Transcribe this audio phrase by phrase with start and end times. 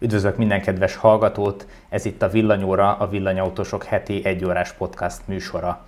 [0.00, 5.86] Üdvözlök minden kedves hallgatót, ez itt a Villanyóra, a Villanyautósok heti egyórás podcast műsora.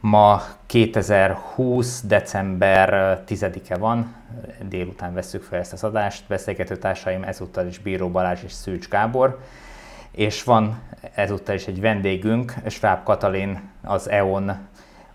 [0.00, 2.02] Ma 2020.
[2.04, 4.14] december 10-e van,
[4.68, 9.40] délután veszük fel ezt az adást, beszélgető társaim ezúttal is Bíró Balázs és Szűcs Gábor,
[10.10, 10.80] és van
[11.14, 14.56] ezúttal is egy vendégünk, Schwab Katalin, az EON.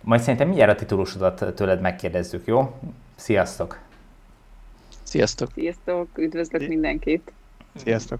[0.01, 2.79] Majd szerintem mindjárt a titulusodat tőled megkérdezzük, jó?
[3.15, 3.79] Sziasztok!
[5.03, 5.49] Sziasztok!
[5.53, 6.07] Sziasztok!
[6.17, 7.31] Üdvözlök mindenkit!
[7.75, 8.19] Sziasztok!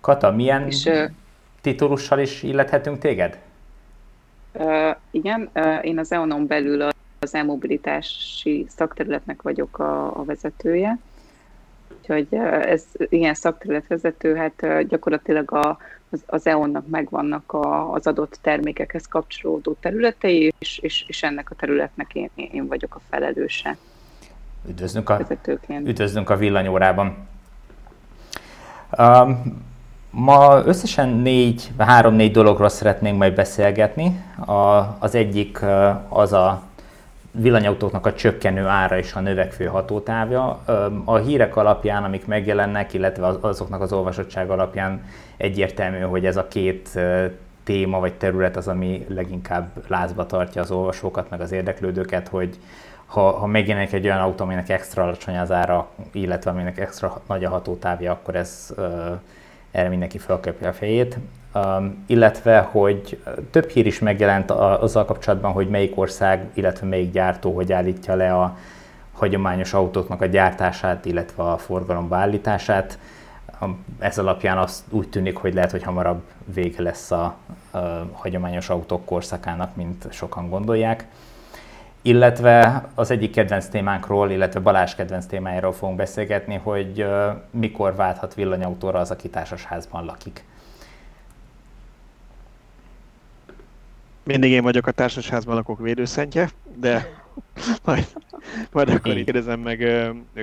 [0.00, 0.90] Kata, milyen és,
[1.60, 3.38] titulussal is illethetünk téged?
[4.52, 6.88] Uh, igen, uh, én az EON-on belül
[7.18, 10.98] az e-mobilitási szakterületnek vagyok a, a vezetője.
[11.98, 15.78] Úgyhogy uh, ez ilyen szakterületvezető, hát uh, gyakorlatilag a,
[16.10, 21.54] az, az EON-nak megvannak a, az adott termékekhez kapcsolódó területei, és, és, és ennek a
[21.54, 23.76] területnek én, én vagyok a felelőse.
[24.68, 25.26] Üdvözlünk a,
[25.68, 27.26] üdvözlünk a villanyórában.
[28.98, 29.64] Um,
[30.10, 34.24] ma összesen négy, három-négy dologról szeretnénk majd beszélgetni.
[34.46, 34.52] A,
[34.98, 35.60] az egyik
[36.08, 36.62] az a
[37.30, 40.60] villanyautóknak a csökkenő ára és a növekvő hatótávja.
[41.04, 45.02] A hírek alapján, amik megjelennek, illetve azoknak az olvasottság alapján
[45.36, 46.98] egyértelmű, hogy ez a két
[47.64, 52.58] téma vagy terület az, ami leginkább lázba tartja az olvasókat, meg az érdeklődőket, hogy
[53.06, 57.44] ha, ha megjelenik egy olyan autó, aminek extra alacsony az ára, illetve aminek extra nagy
[57.44, 58.84] a hatótávja, akkor ez uh,
[59.70, 61.18] erre mindenki felköpje a fejét.
[61.54, 67.54] Um, illetve, hogy több hír is megjelent azzal kapcsolatban, hogy melyik ország, illetve melyik gyártó
[67.54, 68.56] hogy állítja le a
[69.12, 72.98] hagyományos autóknak a gyártását, illetve a forgalomba állítását.
[73.98, 76.22] Ez alapján azt úgy tűnik, hogy lehet, hogy hamarabb
[76.54, 77.34] vége lesz a,
[77.70, 77.78] a
[78.12, 81.06] hagyományos autók korszakának, mint sokan gondolják
[82.06, 87.06] illetve az egyik kedvenc témánkról, illetve Balázs kedvenc témájáról fogunk beszélgetni, hogy
[87.50, 90.44] mikor válthat villanyautóra az, aki társasházban lakik.
[94.22, 97.06] Mindig én vagyok a társasházban lakók védőszentje, de
[97.84, 98.06] majd,
[98.72, 99.86] majd akkor így kérdezem meg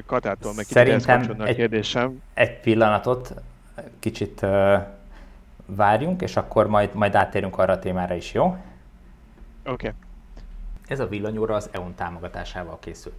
[0.05, 2.21] Katától, meg Szerintem a kérdésem.
[2.33, 3.33] Egy pillanatot,
[3.99, 4.73] kicsit uh,
[5.65, 8.45] várjunk, és akkor majd, majd áttérünk arra a témára is, jó?
[8.45, 8.57] Oké.
[9.71, 9.91] Okay.
[10.87, 13.15] Ez a villanyóra az EON támogatásával készült.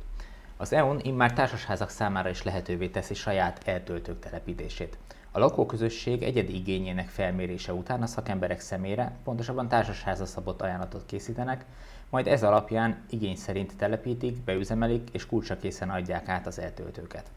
[0.56, 4.98] Az EON immár társasházak számára is lehetővé teszi saját eltöltők telepítését.
[5.30, 11.64] A lakóközösség egyedi igényének felmérése után a szakemberek szemére, pontosabban társasházra szabott ajánlatot készítenek,
[12.10, 17.30] majd ez alapján igény szerint telepítik, beüzemelik és kulcsakészen adják át az eltöltőket.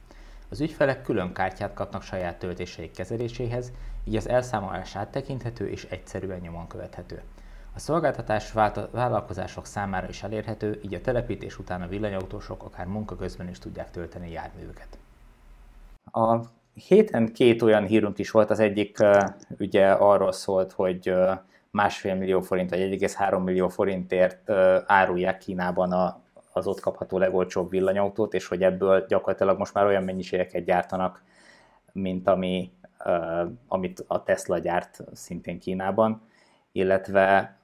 [0.49, 3.71] Az ügyfelek külön kártyát kapnak saját töltéseik kezeléséhez,
[4.03, 7.21] így az elszámolás áttekinthető és egyszerűen nyomon követhető.
[7.77, 8.51] A szolgáltatás
[8.91, 13.91] vállalkozások számára is elérhető, így a telepítés után a villanyautósok akár munka közben is tudják
[13.91, 14.97] tölteni járművüket.
[16.11, 16.39] A
[16.87, 18.97] héten két olyan hírünk is volt, az egyik
[19.59, 21.13] ugye arról szólt, hogy
[21.71, 24.49] másfél millió forint vagy 1,3 millió forintért
[24.85, 26.19] árulják Kínában a,
[26.53, 31.23] az ott kapható legolcsóbb villanyautót, és hogy ebből gyakorlatilag most már olyan mennyiségeket gyártanak,
[31.91, 32.71] mint ami,
[33.67, 36.21] amit a Tesla gyárt szintén Kínában,
[36.71, 37.56] illetve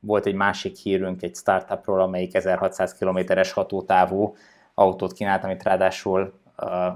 [0.00, 4.34] volt egy másik hírünk egy startupról, amelyik 1600 kilométeres hatótávú
[4.74, 6.40] autót kínált, amit ráadásul,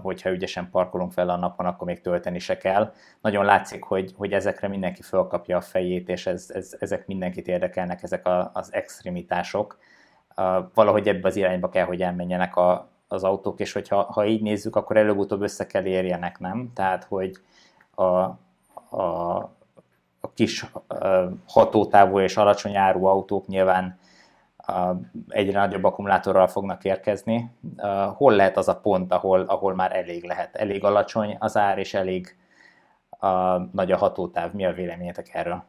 [0.03, 2.93] hogyha ügyesen parkolunk fel a napon, akkor még tölteni se kell.
[3.21, 8.03] Nagyon látszik, hogy, hogy ezekre mindenki fölkapja a fejét, és ez, ez, ezek mindenkit érdekelnek,
[8.03, 9.79] ezek a, az extremitások.
[10.75, 14.77] Valahogy ebbe az irányba kell, hogy elmenjenek a, az autók, és hogyha ha így nézzük,
[14.77, 16.71] akkor előbb-utóbb össze kell érjenek, nem?
[16.75, 17.39] Tehát, hogy
[17.95, 18.05] a,
[18.97, 19.51] a,
[20.35, 20.65] kis
[21.47, 23.99] hatótávú és alacsony áru autók nyilván
[25.29, 27.51] egyre nagyobb akkumulátorral fognak érkezni.
[28.15, 30.57] Hol lehet az a pont, ahol, ahol már elég lehet?
[30.57, 32.37] Elég alacsony az ár, és elég
[33.73, 34.53] nagy a hatótáv.
[34.53, 35.65] Mi a véleményetek erről?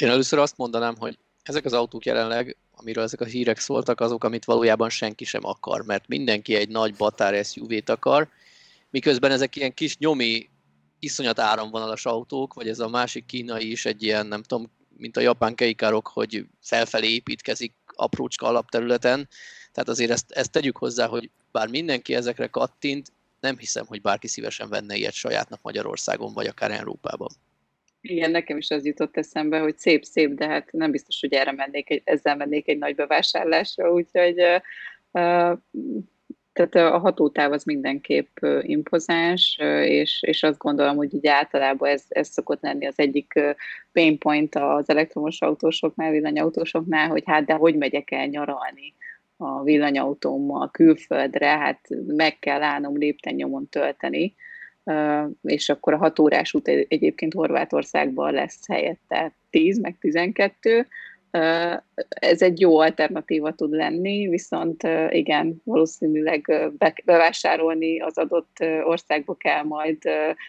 [0.00, 4.24] Én először azt mondanám, hogy ezek az autók jelenleg, amiről ezek a hírek szóltak, azok,
[4.24, 8.28] amit valójában senki sem akar, mert mindenki egy nagy batár SUV-t akar,
[8.90, 10.49] miközben ezek ilyen kis nyomi
[11.00, 15.20] iszonyat áramvonalas autók, vagy ez a másik kínai is egy ilyen, nem tudom, mint a
[15.20, 19.28] japán keikárok, hogy felfelé építkezik aprócska alapterületen.
[19.72, 24.28] Tehát azért ezt, ezt tegyük hozzá, hogy bár mindenki ezekre kattint, nem hiszem, hogy bárki
[24.28, 27.28] szívesen venne ilyet sajátnak Magyarországon, vagy akár Európában.
[28.00, 31.90] Igen, nekem is az jutott eszembe, hogy szép-szép, de hát nem biztos, hogy erre mennék,
[31.90, 34.42] egy, ezzel mennék egy nagy bevásárlásra, úgyhogy
[35.10, 35.58] uh,
[36.68, 42.28] tehát a hatótáv az mindenképp impozáns, és, és azt gondolom, hogy ugye általában ez, ez
[42.28, 43.32] szokott lenni az egyik
[43.92, 48.94] pain point az elektromos autósoknál, villanyautósoknál, hogy hát de hogy megyek el nyaralni
[49.36, 54.34] a villanyautómmal külföldre, hát meg kell állnom lépten nyomon tölteni,
[55.42, 60.86] és akkor a 6 órás út egyébként Horvátországban lesz helyette 10 meg 12,
[62.08, 66.70] ez egy jó alternatíva tud lenni, viszont igen, valószínűleg
[67.04, 69.98] bevásárolni az adott országba kell majd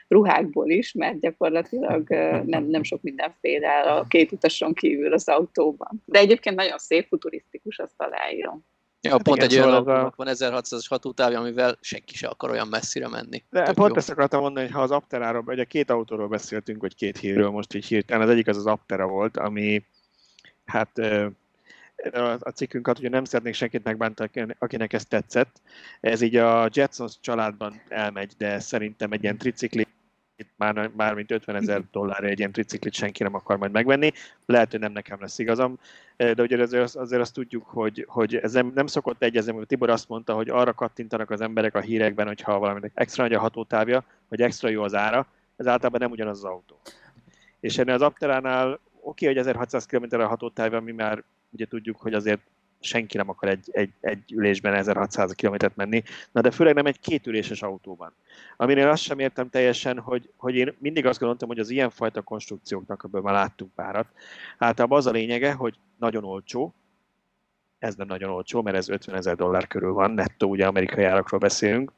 [0.08, 2.10] ruhákból is, mert gyakorlatilag
[2.46, 6.02] nem, nem sok mindenféle a két utason kívül az autóban.
[6.06, 8.66] De egyébként nagyon szép, futurisztikus, azt aláírom.
[9.04, 10.14] Ja, hát pont igen, egy olyan szóval a...
[10.16, 13.44] van 1600-as hatótávja, amivel senki se akar olyan messzire menni.
[13.50, 13.96] De Tök pont jó.
[13.96, 17.74] ezt akartam mondani, hogy ha az Apteráról, ugye két autóról beszéltünk, vagy két hírről most
[17.74, 19.84] így hirtelen, az egyik az az Aptera volt, ami
[20.72, 20.98] hát
[22.40, 25.62] a cikkünket ugye nem szeretnék senkit megbántani, akinek ez tetszett.
[26.00, 29.88] Ez így a Jetsons családban elmegy, de szerintem egy ilyen tricikli
[30.56, 34.12] már, már mint 50 ezer dollárra egy ilyen triciklit senki nem akar majd megvenni.
[34.46, 35.80] Lehet, hogy nem nekem lesz igazam,
[36.18, 39.90] de ugye azért, azért azt tudjuk, hogy, hogy ez nem, nem szokott egyezni, hogy Tibor
[39.90, 44.04] azt mondta, hogy arra kattintanak az emberek a hírekben, hogyha valaminek extra nagy a hatótávja,
[44.28, 46.80] vagy extra jó az ára, ez általában nem ugyanaz az autó.
[47.60, 52.14] És ennél az Apteránál oké, hogy 1600 km a hatótáv, ami már ugye tudjuk, hogy
[52.14, 52.42] azért
[52.80, 57.00] senki nem akar egy, egy, egy ülésben 1600 km-t menni, na de főleg nem egy
[57.00, 58.14] kétüléses autóban.
[58.58, 63.02] Aminél azt sem értem teljesen, hogy, hogy én mindig azt gondoltam, hogy az ilyenfajta konstrukcióknak,
[63.06, 64.08] ebből már láttunk párat,
[64.58, 66.74] általában az a lényege, hogy nagyon olcsó,
[67.80, 71.40] ez nem nagyon olcsó, mert ez 50 ezer dollár körül van, nettó, ugye amerikai árakról
[71.40, 71.92] beszélünk,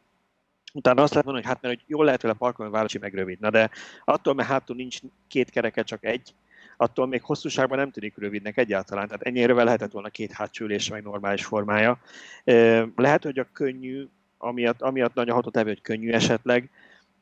[0.76, 3.40] Utána azt lehet mondani, hogy hát mert hogy jól lehet vele parkolni, városi meg rövid.
[3.40, 3.70] Na de
[4.06, 6.34] attól, mert hátul nincs két kereke, csak egy,
[6.78, 11.04] attól még hosszúságban nem tűnik rövidnek egyáltalán, tehát ennyire lehetett volna két hátsó ülése, meg
[11.04, 12.00] normális formája.
[12.96, 16.70] Lehet, hogy a könnyű, amiatt, amiatt nagy a hatótávja, hogy könnyű esetleg,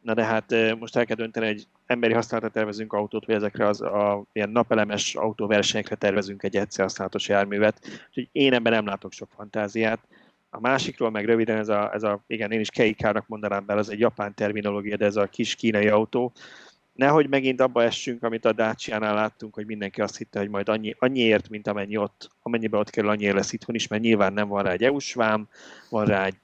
[0.02, 3.82] na de hát most el kell dönteni, egy emberi használatra tervezünk autót, vagy ezekre az
[3.82, 9.30] a, ilyen napelemes autóversenyekre tervezünk egy egyszer használatos járművet, úgyhogy én ebben nem látok sok
[9.36, 10.00] fantáziát.
[10.50, 13.90] A másikról meg röviden ez a, ez a igen, én is Keikának mondanám, mert az
[13.90, 16.32] egy japán terminológia, de ez a kis kínai autó,
[16.94, 20.96] nehogy megint abba essünk, amit a Dacia-nál láttunk, hogy mindenki azt hitte, hogy majd annyi,
[21.00, 24.64] annyiért, mint amennyi ott, amennyibe ott kerül, annyiért lesz itthon is, mert nyilván nem van
[24.64, 25.48] rá egy EU-s vám,
[25.90, 26.36] van rá egy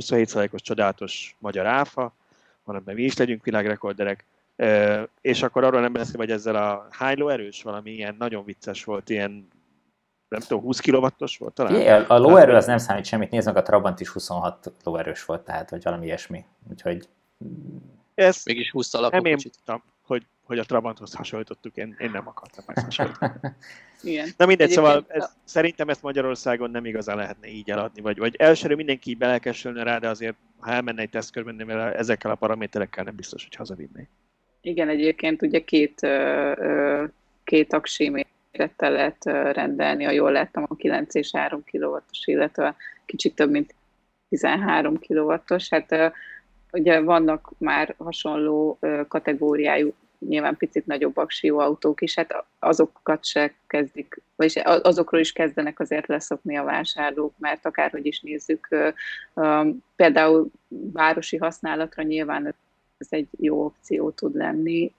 [0.00, 2.14] 27%-os csodálatos magyar áfa,
[2.64, 4.24] hanem mi is legyünk világrekorderek,
[5.20, 9.10] és akkor arról nem beszélve, hogy ezzel a high erős valami ilyen nagyon vicces volt,
[9.10, 9.48] ilyen
[10.28, 11.80] nem tudom, 20 kW-os volt talán?
[11.80, 15.44] Igen, a lóerő az nem számít semmit, nézd meg, a Trabant is 26 lóerős volt,
[15.44, 16.44] tehát, vagy valami ilyesmi.
[16.70, 17.08] Úgyhogy
[18.18, 22.64] ezt Mégis 20 Nem én tudtam, hogy, hogy a Trabanthoz hasonlítottuk, én, én nem akartam
[22.66, 23.32] ezt hasonlítani.
[24.02, 24.28] Igen.
[24.36, 25.30] Na mindegy, szóval ez, a...
[25.44, 30.08] szerintem ezt Magyarországon nem igazán lehetne így eladni, vagy, vagy elsőre mindenki belekesülne rá, de
[30.08, 34.08] azért, ha elmenne egy tesztkörben, ezekkel a paraméterekkel nem biztos, hogy hazavinné.
[34.60, 36.06] Igen, egyébként ugye két,
[37.44, 39.24] két aksi mérettel lehet
[39.54, 42.76] rendelni, a jól láttam, a 9 és 3 kW-os, illetve
[43.06, 43.74] kicsit több, mint
[44.28, 45.68] 13 kW-os.
[45.68, 46.12] Hát
[46.72, 48.78] ugye vannak már hasonló
[49.08, 55.80] kategóriájú, nyilván picit nagyobb aksió autók is, hát azokat se kezdik, vagyis azokról is kezdenek
[55.80, 58.68] azért leszokni a vásárlók, mert akárhogy is nézzük,
[59.96, 60.50] például
[60.92, 62.54] városi használatra nyilván
[62.98, 64.94] ez egy jó opció tud lenni,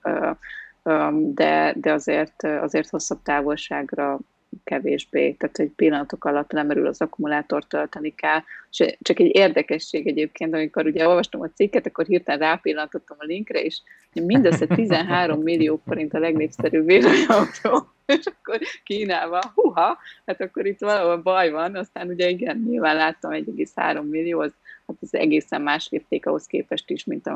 [1.12, 4.20] de, de azért, azért hosszabb távolságra
[4.64, 8.40] kevésbé, tehát hogy pillanatok alatt lemerül az akkumulátor, tölteni kell.
[8.72, 13.62] És csak egy érdekesség egyébként, amikor ugye olvastam a cikket, akkor hirtelen rápillantottam a linkre,
[13.62, 13.82] és
[14.14, 21.18] mindössze 13 millió forint a legnépszerűbb villanyautó, és akkor Kínában, huha, hát akkor itt valahol
[21.18, 24.54] baj van, aztán ugye igen, nyilván láttam 1,3 millió, az,
[24.88, 27.28] hát az egészen más lépték ahhoz képest is, mint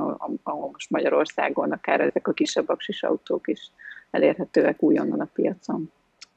[0.43, 3.71] ahol most Magyarországon akár ezek a kisebb aksis autók is
[4.11, 5.91] elérhetőek újonnan a piacon.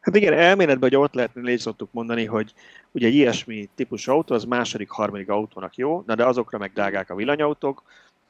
[0.07, 2.55] Hát igen, elméletben, hogy ott lehetne, légy szoktuk mondani, hogy
[2.93, 7.11] ugye egy ilyesmi típusú autó az második, harmadik autónak jó, na de azokra meg drágák
[7.11, 7.83] a villanyautók.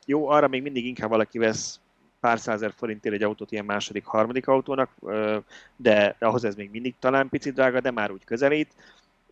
[0.07, 1.81] Jó, arra még mindig inkább valaki vesz
[2.21, 4.91] pár százer forintért egy autót ilyen második, harmadik autónak,
[5.77, 8.75] de ahhoz ez még mindig talán picit drága, de már úgy közelít.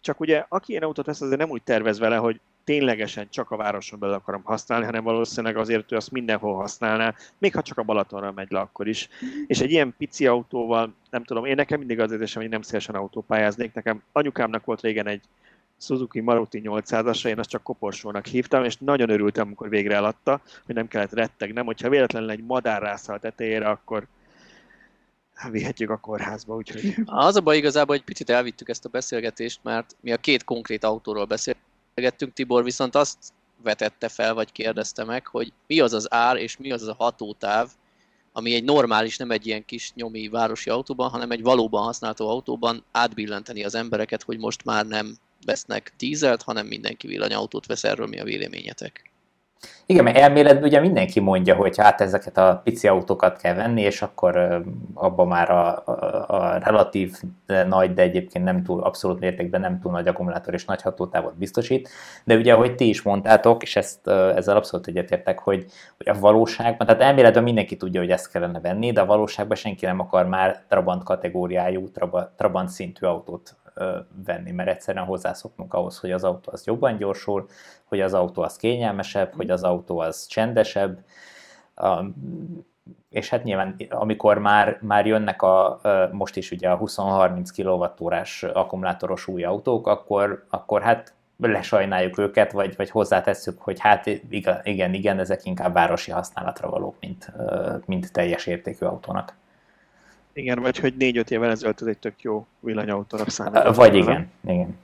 [0.01, 3.57] Csak ugye, aki ilyen autót vesz, azért nem úgy tervez vele, hogy ténylegesen csak a
[3.57, 7.83] városon belül akarom használni, hanem valószínűleg azért ő azt mindenhol használná, még ha csak a
[7.83, 9.09] Balatonra megy le akkor is.
[9.47, 12.95] És egy ilyen pici autóval, nem tudom, én nekem mindig az érzésem, hogy nem szívesen
[12.95, 13.73] autópályáznék.
[13.73, 15.23] Nekem anyukámnak volt régen egy
[15.79, 20.75] Suzuki Maruti 800-asa, én azt csak koporsónak hívtam, és nagyon örültem, amikor végre eladta, hogy
[20.75, 24.07] nem kellett rettegnem, hogyha véletlenül egy madár rászal tetejére, akkor
[25.51, 26.95] vihetjük a kórházba, úgyhogy...
[27.05, 30.85] Az a baj igazából, hogy picit elvittük ezt a beszélgetést, mert mi a két konkrét
[30.85, 31.65] autóról beszélünk,
[31.95, 33.19] beszélgettünk, Tibor viszont azt
[33.63, 36.95] vetette fel, vagy kérdezte meg, hogy mi az az ár, és mi az az a
[36.95, 37.71] hatótáv,
[38.33, 42.85] ami egy normális, nem egy ilyen kis nyomi városi autóban, hanem egy valóban használható autóban
[42.93, 48.21] átbillenteni az embereket, hogy most már nem vesznek dízelt, hanem mindenki villanyautót vesz, erről mi
[48.21, 49.14] a véleményetek?
[49.87, 54.03] Igen, mert elméletben ugye mindenki mondja, hogy hát ezeket a pici autókat kell venni, és
[54.03, 54.63] akkor
[54.95, 57.15] abban már a, a, a relatív
[57.67, 61.89] nagy, de egyébként nem túl, abszolút mértékben nem túl nagy akkumulátor és nagy hatótávot biztosít.
[62.25, 65.67] De ugye, ahogy ti is mondtátok, és ezt, ezzel abszolút egyetértek, hogy,
[65.97, 69.87] hogy a valóságban, tehát elméletben mindenki tudja, hogy ezt kellene venni, de a valóságban senki
[69.87, 71.89] nem akar már Trabant kategóriájú,
[72.37, 73.57] Trabant szintű autót
[74.25, 77.47] venni, mert egyszerűen hozzászoknunk ahhoz, hogy az autó az jobban gyorsul,
[77.85, 80.99] hogy az autó az kényelmesebb, hogy az autó az csendesebb,
[83.11, 85.81] és hát nyilván amikor már, már jönnek a,
[86.13, 92.77] most is ugye a 20-30 kWh akkumulátoros új autók, akkor, akkor hát lesajnáljuk őket, vagy,
[92.77, 97.33] vagy hozzátesszük, hogy hát igen, igen, igen, ezek inkább városi használatra valók, mint,
[97.87, 99.37] mint teljes értékű autónak.
[100.35, 103.77] Igen, vagy hogy négy-öt évvel ezelőtt ez egy tök jó villanyautónak számít.
[103.77, 104.79] Vagy igen, igen.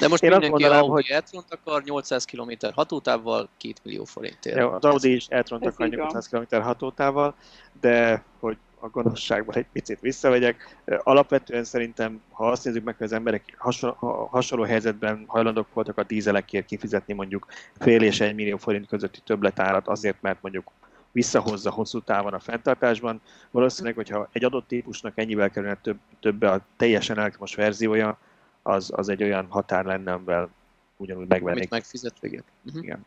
[0.00, 1.06] De most Én mindenki mondanám, Audi hogy...
[1.10, 4.56] e akar 800 km hatótávval 2 millió forintért.
[4.56, 7.34] Jó, az Audi is e akar 800 km hatótávval,
[7.80, 10.76] de hogy a gonoszságban egy picit visszavegyek.
[11.02, 13.96] Alapvetően szerintem, ha azt nézzük meg, hogy az emberek hasonló,
[14.30, 17.46] hasonló helyzetben hajlandók voltak a dízelekért kifizetni mondjuk
[17.78, 20.70] fél és egy millió forint közötti többletárat azért, mert mondjuk
[21.12, 23.20] visszahozza hosszú távon a fenntartásban.
[23.50, 28.18] Valószínűleg, hogyha egy adott típusnak ennyivel kerülne több, többe a teljesen elektromos verziója,
[28.62, 30.48] az, az egy olyan határ lenne, amivel
[30.96, 31.56] ugyanúgy megvennék.
[31.56, 32.14] Amit megfizet.
[32.22, 32.82] Uh-huh.
[32.82, 33.06] Igen.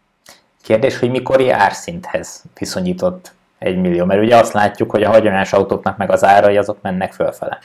[0.61, 5.97] Kérdés, hogy mikor árszinthez viszonyított egy millió, mert ugye azt látjuk, hogy a hagyományos autóknak
[5.97, 7.59] meg az árai azok mennek fölfele.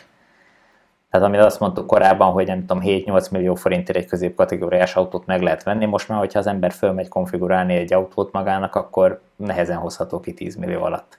[1.10, 5.42] Tehát amit azt mondtuk korábban, hogy nem tudom, 7-8 millió forintért egy középkategóriás autót meg
[5.42, 10.20] lehet venni, most már, hogyha az ember fölmegy konfigurálni egy autót magának, akkor nehezen hozható
[10.20, 11.18] ki 10 millió alatt.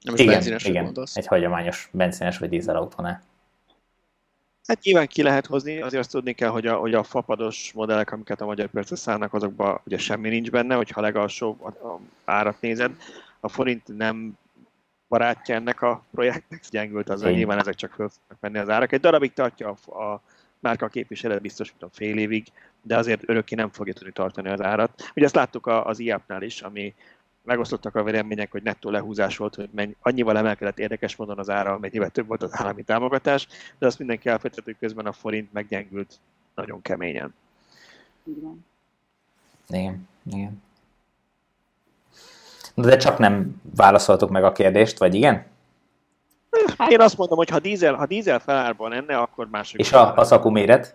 [0.00, 1.16] Nem igen, igen, gondolsz?
[1.16, 3.22] egy hagyományos benzines vagy dízelautónál.
[4.66, 8.12] Hát nyilván ki lehet hozni, azért azt tudni kell, hogy a, hogy a fapados modellek,
[8.12, 11.72] amiket a magyar piacra szállnak, azokban ugye semmi nincs benne, hogyha legalsó
[12.24, 12.90] árat nézed.
[13.40, 14.38] A forint nem
[15.18, 18.92] barátja ennek a projektnek, gyengült az, hogy nyilván ezek csak föl fognak menni az árak.
[18.92, 20.20] Egy darabig tartja a, a
[20.58, 22.46] márka képviselet biztos, mint a fél évig,
[22.82, 25.10] de azért örökké nem fogja tudni tartani az árat.
[25.14, 26.94] Ugye ezt láttuk az IAP-nál is, ami
[27.42, 31.78] megosztottak a vélemények, hogy nettó lehúzás volt, hogy mennyi, annyival emelkedett érdekes módon az ára,
[31.78, 33.46] mennyivel több volt az állami támogatás,
[33.78, 36.18] de azt mindenki elfejtett, hogy közben a forint meggyengült
[36.54, 37.34] nagyon keményen.
[38.24, 38.64] Igen.
[39.68, 40.62] Igen, igen.
[42.74, 45.46] De csak nem válaszoltuk meg a kérdést, vagy igen?
[46.78, 49.80] Hát, Én azt mondom, hogy ha dízel, ha dízel felárban enne, akkor mások.
[49.80, 50.94] És a, a szakú méret?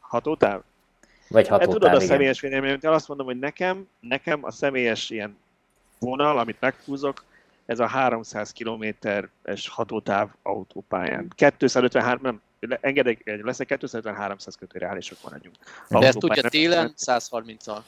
[0.00, 0.60] Hatótáv?
[1.28, 5.36] Vagy hatótáv, hát, tudod a személyes véleményemet, azt mondom, hogy nekem, nekem a személyes ilyen
[5.98, 7.24] vonal, amit meghúzok,
[7.66, 11.32] ez a 300 kilométeres hatótáv autópályán.
[11.34, 12.40] 253, nem,
[12.80, 15.56] engedek, leszek 250-300 kötő reálisok maradjunk.
[15.88, 17.78] De ezt tudja télen 130-al.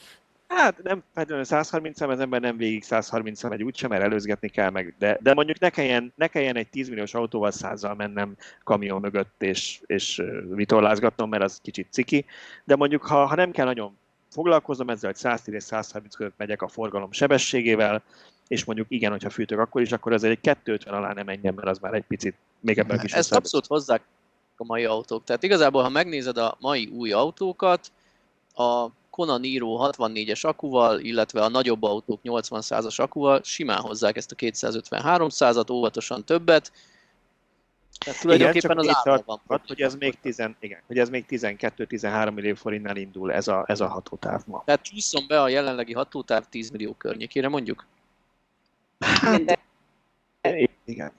[0.49, 4.69] Hát nem feltétlenül 130 szem, az ember nem végig 130 megy úgysem, mert előzgetni kell
[4.69, 9.01] meg, de, de mondjuk ne kelljen, ne kelljen egy 10 milliós autóval százzal mennem kamion
[9.01, 12.25] mögött és, és vitorlázgatnom, mert az kicsit ciki,
[12.63, 13.97] de mondjuk ha, ha nem kell nagyon
[14.31, 18.03] foglalkoznom ezzel, hogy 110 és 130 között megyek a forgalom sebességével,
[18.47, 21.67] és mondjuk igen, hogyha fűtök akkor is, akkor ezért egy 250 alá nem menjen, mert
[21.67, 23.13] az már egy picit még ebben is.
[23.13, 24.01] Ezt abszolút hozzák
[24.57, 25.23] a mai autók.
[25.23, 27.91] Tehát igazából, ha megnézed a mai új autókat,
[28.53, 28.87] a
[29.19, 35.71] Kona Niro 64-es akuval, illetve a nagyobb autók 80-as akuval simán hozzák ezt a 250-300-at,
[35.71, 36.71] óvatosan többet.
[38.05, 39.41] Tehát tulajdonképpen igen, az árban van.
[39.47, 43.63] Hat, hogy ez még, 10, igen, hogy ez még 12-13 millió forintnál indul ez a,
[43.67, 44.61] ez a hatótáv ma.
[44.65, 47.85] Tehát csúszom be a jelenlegi hatótáv 10 millió környékére mondjuk?
[48.99, 49.59] Hát,
[50.85, 51.11] igen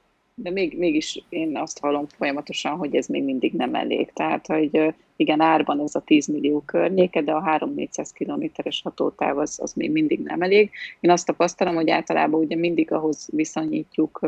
[0.42, 4.12] de még, mégis én azt hallom folyamatosan, hogy ez még mindig nem elég.
[4.12, 9.58] Tehát, hogy igen, árban ez a 10 millió környéke, de a 3-400 kilométeres hatótáv az,
[9.62, 10.70] az még mindig nem elég.
[11.00, 14.20] Én azt tapasztalom, hogy általában ugye mindig ahhoz viszonyítjuk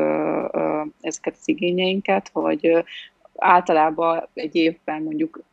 [1.01, 2.83] ezeket az igényeinket, hogy
[3.35, 5.43] általában egy évben mondjuk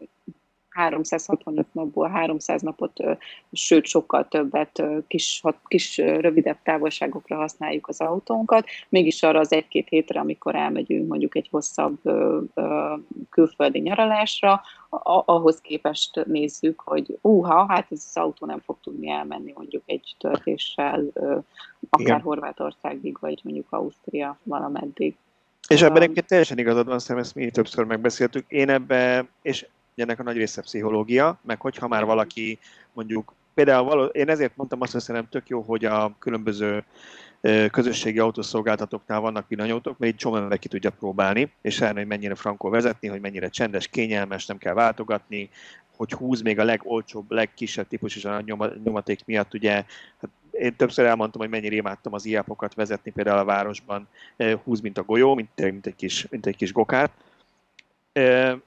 [0.71, 2.93] 365 napból 300 napot,
[3.53, 10.21] sőt sokkal többet kis, kis rövidebb távolságokra használjuk az autónkat, mégis arra az egy-két hétre,
[10.21, 11.99] amikor elmegyünk mondjuk egy hosszabb
[13.31, 14.63] külföldi nyaralásra,
[15.25, 20.15] ahhoz képest nézzük, hogy úha, hát ez az autó nem fog tudni elmenni mondjuk egy
[20.19, 21.05] töltéssel,
[21.89, 22.21] akár Igen.
[22.21, 25.17] Horvátországig, vagy mondjuk Ausztria valameddig.
[25.69, 28.45] És ebben egyébként teljesen igazad van, szerintem ezt mi többször megbeszéltük.
[28.49, 32.59] Én ebbe, és ennek a nagy része pszichológia, meg hogyha már valaki
[32.93, 36.85] mondjuk, például való, én ezért mondtam azt, hogy szerintem tök jó, hogy a különböző
[37.71, 42.69] közösségi autószolgáltatóknál vannak villanyautók, mert egy csomó ki tudja próbálni, és elni, hogy mennyire frankó
[42.69, 45.51] vezetni, hogy mennyire csendes, kényelmes, nem kell váltogatni,
[45.97, 48.43] hogy húz még a legolcsóbb, legkisebb típus is a
[48.85, 53.45] nyomaték miatt, ugye hát én többször elmondtam, hogy mennyire imádtam az iápokat vezetni például a
[53.45, 54.09] városban,
[54.65, 57.13] húz, mint a golyó, mint, mint, egy, kis, mint egy kis gokárt,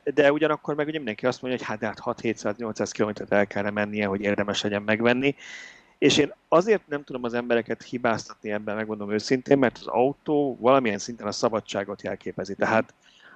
[0.04, 4.06] de ugyanakkor meg ugye mindenki azt mondja, hogy hát, hát 6-700-800 kilométert el kellene mennie,
[4.06, 5.36] hogy érdemes legyen megvenni,
[5.98, 10.98] és én azért nem tudom az embereket hibáztatni ebben, megmondom őszintén, mert az autó valamilyen
[10.98, 12.56] szinten a szabadságot jelképezi.
[12.56, 12.94] Tehát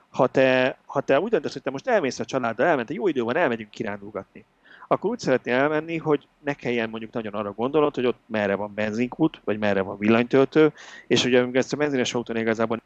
[0.09, 3.21] ha te, ha te úgy döntesz, hogy te most elmész a családdal, elment, jó idő
[3.21, 4.45] van, elmegyünk kirándulgatni,
[4.87, 8.73] akkor úgy szeretnél elmenni, hogy ne kelljen mondjuk nagyon arra gondolod, hogy ott merre van
[8.73, 10.73] benzinkút, vagy merre van villanytöltő,
[11.07, 12.81] és ugye ezt a benzines autón igazából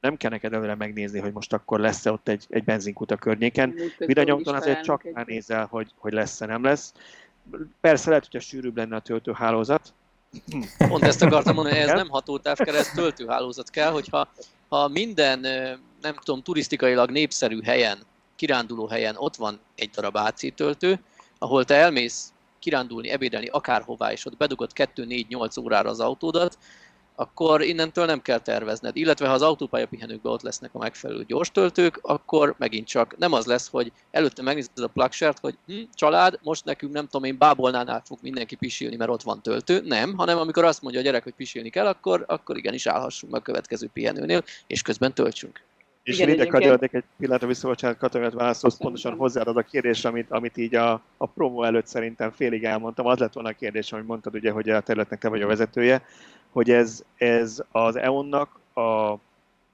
[0.00, 3.74] nem kell neked előre megnézni, hogy most akkor lesz-e ott egy, egy benzinkút a környéken.
[3.98, 6.92] Villanyauton azért csak nézel, hogy, hogy lesz-e, nem lesz.
[7.80, 9.92] Persze lehet, hogy a sűrűbb lenne a töltőhálózat.
[10.78, 14.28] Pont ezt akartam mondani, ez nem hatótávkereszt töltőhálózat kell, hogyha
[14.68, 15.40] ha minden,
[16.00, 17.98] nem tudom, turisztikailag népszerű helyen,
[18.36, 21.00] kiránduló helyen ott van egy darab AC töltő,
[21.38, 26.58] ahol te elmész kirándulni, ebédelni akárhová, és ott bedugod 2-4-8 órára az autódat,
[27.20, 28.96] akkor innentől nem kell tervezned.
[28.96, 33.46] Illetve ha az autópályapihenőkben ott lesznek a megfelelő gyors töltők, akkor megint csak nem az
[33.46, 38.02] lesz, hogy előtte megnézed a plugshare hogy hm, család, most nekünk nem tudom én bábolnánál
[38.04, 39.82] fog mindenki pisilni, mert ott van töltő.
[39.84, 43.40] Nem, hanem amikor azt mondja a gyerek, hogy pisilni kell, akkor, akkor igenis állhassunk meg
[43.40, 45.62] a következő pihenőnél, és közben töltsünk.
[46.02, 50.30] És Igen, ide kanyarodik egy pillanatra vissza, bocsánat, Katonát válaszolsz pontosan hozzáadod a kérdés, amit,
[50.30, 53.06] amit így a, a promo előtt szerintem félig elmondtam.
[53.06, 56.02] Az lett volna a kérdés, amit mondtad, ugye, hogy a területnek te vagy a vezetője,
[56.50, 59.14] hogy ez, ez az EON-nak a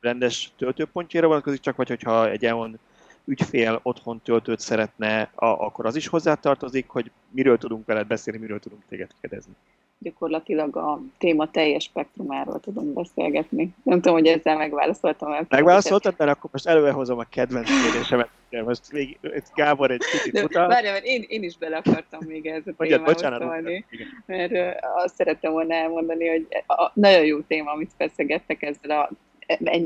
[0.01, 2.79] rendes töltőpontjára vonatkozik, csak vagy hogyha egy EON
[3.25, 8.61] ügyfél otthon töltőt szeretne, a, akkor az is hozzátartozik, hogy miről tudunk veled beszélni, miről
[8.61, 9.53] tudunk téged kérdezni
[9.99, 13.75] gyakorlatilag a téma teljes spektrumáról tudunk beszélgetni.
[13.83, 15.47] Nem tudom, hogy ezzel megválaszoltam el.
[15.49, 18.29] Megválaszoltad, mert akkor most előhozom a kedvenc kérdésemet.
[18.65, 19.19] Most még
[19.55, 20.69] Gábor egy kicsit utal.
[20.69, 23.85] Várjál, mert én, én is bele akartam még ez a Mondjad, bocsánat, szólni,
[24.27, 24.53] mert
[24.97, 29.11] azt szerettem volna elmondani, hogy a, nagyon jó téma, amit feszegettek ezzel a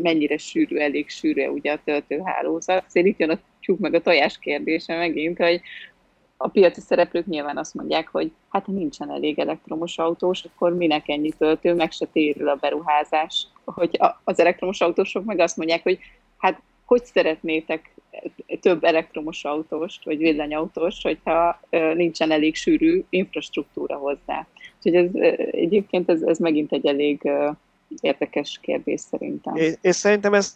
[0.03, 2.85] mennyire sűrű, elég sűrű ugye a töltőhálózat.
[2.89, 5.61] Szóval itt jön a tyúk meg a tojás kérdése megint, hogy
[6.43, 11.09] a piaci szereplők nyilván azt mondják, hogy hát ha nincsen elég elektromos autós, akkor minek
[11.09, 13.47] ennyi töltő, meg se térül a beruházás.
[13.65, 15.99] Hogy az elektromos autósok meg azt mondják, hogy
[16.39, 17.95] hát hogy szeretnétek
[18.61, 21.61] több elektromos autóst, vagy villanyautóst, hogyha
[21.95, 24.47] nincsen elég sűrű infrastruktúra hozzá.
[24.77, 27.31] Úgyhogy ez, egyébként ez, ez megint egy elég
[28.01, 29.57] érdekes kérdés szerintem.
[29.57, 30.55] És, és szerintem ezt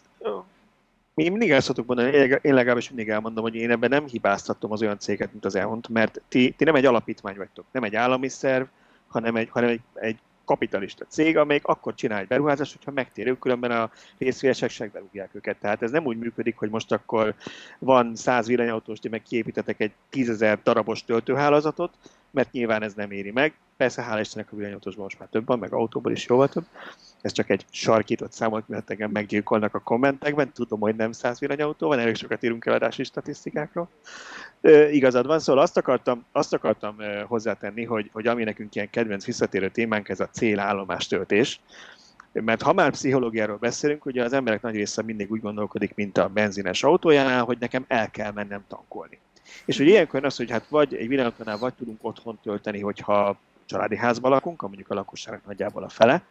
[1.15, 4.81] mi mindig el szoktuk mondani, én legalábbis mindig elmondom, hogy én ebben nem hibáztatom az
[4.81, 8.27] olyan céget, mint az EON-t, mert ti, ti nem egy alapítvány vagytok, nem egy állami
[8.27, 8.65] szerv,
[9.07, 13.71] hanem egy, hanem egy, egy kapitalista cég, amelyik akkor csinál egy beruházást, hogyha megtérő, különben
[13.71, 15.57] a részvényesek se berúgják őket.
[15.57, 17.35] Tehát ez nem úgy működik, hogy most akkor
[17.79, 21.93] van száz villanyautós, ti meg kiépítetek egy tízezer darabos töltőhálózatot,
[22.31, 23.53] mert nyilván ez nem éri meg.
[23.77, 26.65] Persze, hál' Istennek a villanyautósban most már több van, meg autóból is jóval több.
[27.25, 30.51] Ez csak egy sarkított számolt, mert engem meggyilkolnak a kommentekben.
[30.51, 33.89] Tudom, hogy nem száz villanyautó van, elég sokat írunk eladási statisztikákról.
[34.61, 39.25] E, igazad van, szóval azt akartam, azt akartam hozzátenni, hogy, hogy ami nekünk ilyen kedvenc
[39.25, 41.59] visszatérő témánk, ez a célállomás töltés.
[42.31, 46.27] Mert ha már pszichológiáról beszélünk, ugye az emberek nagy része mindig úgy gondolkodik, mint a
[46.27, 49.19] benzines autójánál, hogy nekem el kell mennem tankolni.
[49.65, 53.97] És hogy ilyenkor az, hogy hát vagy egy villanyautónál vagy tudunk otthon tölteni, hogyha családi
[53.97, 56.23] házban lakunk, mondjuk a lakosságnak nagyjából a fele,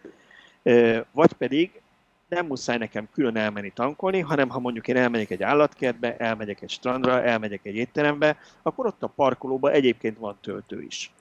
[1.12, 1.81] vagy pedig
[2.29, 6.70] nem muszáj nekem külön elmenni tankolni, hanem ha mondjuk én elmegyek egy állatkertbe, elmegyek egy
[6.70, 11.12] strandra, elmegyek egy étterembe, akkor ott a parkolóban egyébként van töltő is.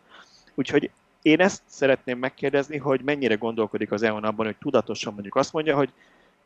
[0.56, 0.90] Úgyhogy
[1.22, 5.76] én ezt szeretném megkérdezni, hogy mennyire gondolkodik az EON abban, hogy tudatosan mondjuk azt mondja,
[5.76, 5.90] hogy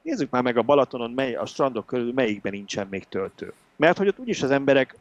[0.02, 3.54] nézzük már meg a Balatonon, mely, a strandok közül melyikben nincsen még töltő.
[3.76, 4.96] Mert hogy ott úgyis az emberek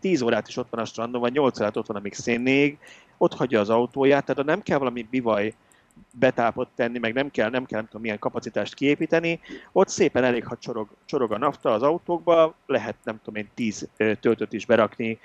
[0.00, 2.78] 10 órát is ott van a strandon, vagy 8 órát ott van, amíg szénnék,
[3.18, 5.54] ott hagyja az autóját, tehát nem kell valami bivaj
[6.18, 9.40] betápot tenni, meg nem kell, nem kell nem tudom, milyen kapacitást kiépíteni,
[9.72, 13.88] ott szépen elég, ha csorog, csorog a nafta az autókba, lehet nem tudom én 10
[14.20, 15.18] töltőt is berakni,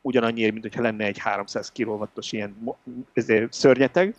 [0.00, 2.74] ugyanannyiért, mint hogyha lenne egy 300 kW-os ilyen
[3.50, 4.14] szörnyeteg.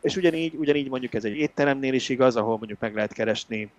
[0.00, 3.70] És ugyanígy, ugyanígy mondjuk ez egy étteremnél is igaz, ahol mondjuk meg lehet keresni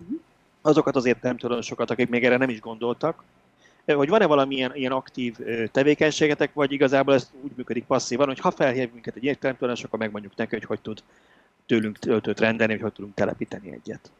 [0.62, 3.24] azokat az étteremtulajdonosokat, akik még erre nem is gondoltak,
[3.96, 5.36] hogy van-e valamilyen ilyen aktív
[5.72, 10.36] tevékenységetek, vagy igazából ez úgy működik passzívan, hogy ha felhív minket egy értelemtelen, akkor megmondjuk
[10.36, 11.04] neki, hogy hogy tud
[11.66, 14.12] tőlünk töltőt rendelni, vagy hogy tudunk telepíteni egyet.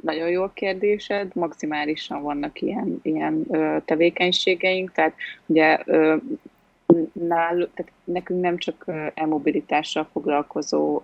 [0.00, 3.46] Nagyon jó kérdésed, maximálisan vannak ilyen, ilyen
[3.84, 5.14] tevékenységeink, tehát
[5.46, 5.78] ugye
[7.12, 11.00] nál, tehát nekünk nem csak e-mobilitással foglalkozó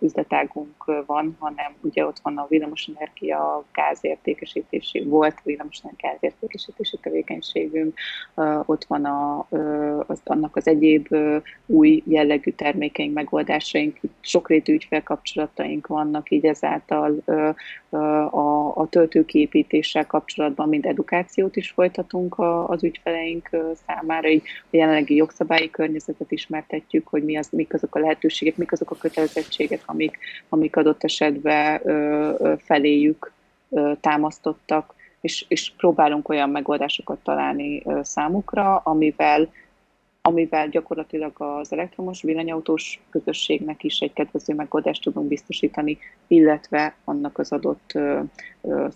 [0.00, 7.98] üzletágunk van, hanem ugye ott van a villamosenergia gázértékesítési, volt villamosenergia gázértékesítési tevékenységünk,
[8.64, 9.46] ott van a,
[10.06, 11.08] az, annak az egyéb
[11.66, 17.22] új jellegű termékeink, megoldásaink, sokrétű ügyfélkapcsolataink vannak, így ezáltal
[18.30, 23.50] a, a töltőképítéssel kapcsolatban mind edukációt is folytatunk az ügyfeleink
[23.86, 28.72] számára, így a jelenlegi jogszabályi környezetet ismertetjük, hogy mi az, mik azok a lehetőségek, mik
[28.72, 31.80] azok a kötelezettségek, amik, amik adott esetben
[32.64, 33.32] feléjük
[34.00, 39.48] támasztottak, és, és próbálunk olyan megoldásokat találni számukra, amivel
[40.26, 47.52] amivel gyakorlatilag az elektromos villanyautós közösségnek is egy kedvező megoldást tudunk biztosítani, illetve annak az
[47.52, 47.92] adott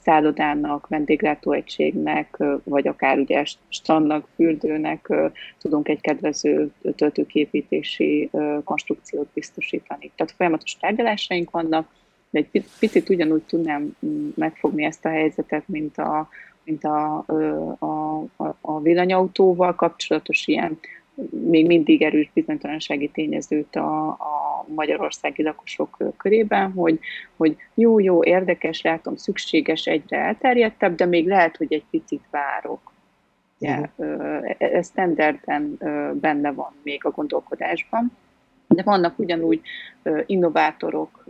[0.02, 5.12] szállodának, vendéglátóegységnek, vagy akár ugye strandnak, fürdőnek
[5.58, 8.30] tudunk egy kedvező töltőképítési
[8.64, 10.10] konstrukciót biztosítani.
[10.16, 11.88] Tehát folyamatos tárgyalásaink vannak,
[12.30, 13.96] de egy picit ugyanúgy tudnám
[14.34, 16.28] megfogni ezt a helyzetet, mint a,
[16.64, 17.24] mint a,
[17.78, 20.78] a, a, a villanyautóval kapcsolatos ilyen
[21.30, 26.98] még mindig erős bizonytalansági tényezőt a, a magyarországi lakosok körében, hogy,
[27.36, 32.92] hogy jó, jó, érdekes, látom, szükséges, egyre elterjedtebb, de még lehet, hogy egy picit várok.
[33.58, 33.90] Ja,
[34.58, 35.76] ez standarden
[36.20, 38.12] benne van még a gondolkodásban.
[38.68, 39.60] De vannak ugyanúgy
[40.26, 41.24] innovátorok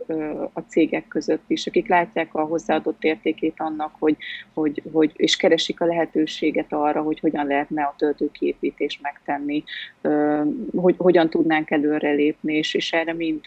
[0.52, 4.16] a cégek között is, akik látják a hozzáadott értékét annak, hogy,
[4.54, 9.64] hogy, hogy és keresik a lehetőséget arra, hogy hogyan lehetne a töltőkiépítést megtenni,
[10.76, 13.44] hogy hogyan tudnánk előrelépni, és, és erre mind,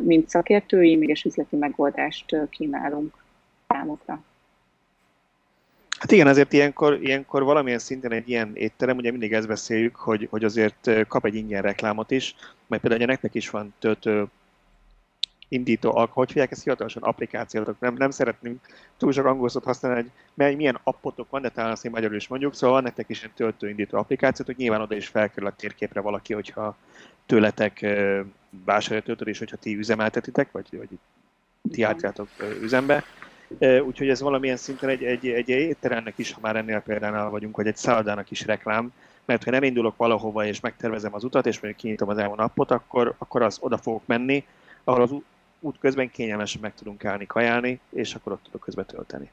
[0.00, 3.14] mind szakértői, még és üzleti megoldást kínálunk
[3.68, 4.22] számokra.
[5.98, 10.26] Hát igen, ezért ilyenkor, ilyenkor valamilyen szinten egy ilyen étterem, ugye mindig ezt beszéljük, hogy,
[10.30, 12.34] hogy azért kap egy ingyen reklámot is,
[12.66, 14.26] mert például ugye nektek is van töltő
[15.48, 17.02] indító, hogy hívják ezt hivatalosan?
[17.02, 18.60] Applikációtok, nem, nem szeretném
[18.96, 22.16] túl sok angol szót használni, hogy mely, milyen appotok van, de talán azt én magyarul
[22.16, 25.54] is mondjuk, szóval van nektek is egy töltőindító applikációt, hogy nyilván oda is felkerül a
[25.56, 26.76] térképre valaki, hogyha
[27.26, 27.86] tőletek
[28.64, 30.88] vásárolja töltőt, és hogyha ti üzemeltetitek, vagy, vagy
[31.70, 32.28] ti átjátok
[32.62, 33.04] üzembe,
[33.86, 37.66] Úgyhogy ez valamilyen szinten egy, egy, egy étteremnek is, ha már ennél példánál vagyunk, hogy
[37.66, 38.92] egy szállodának is reklám,
[39.24, 42.70] mert ha nem indulok valahova és megtervezem az utat, és mondjuk kinyitom az elmúlt napot,
[42.70, 44.44] akkor, akkor az oda fogok menni,
[44.84, 45.14] ahol az
[45.60, 49.30] út közben kényelmesen meg tudunk állni, kajálni, és akkor ott tudok közben tölteni.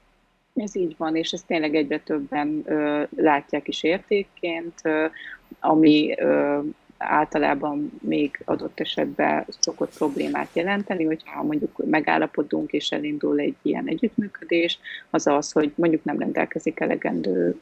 [0.55, 5.05] Ez így van, és ezt tényleg egyre többen ö, látják is értékként, ö,
[5.59, 6.59] ami ö,
[7.03, 14.79] általában még adott esetben szokott problémát jelenteni, hogyha mondjuk megállapodunk és elindul egy ilyen együttműködés,
[15.09, 17.59] az az, hogy mondjuk nem rendelkezik elegendő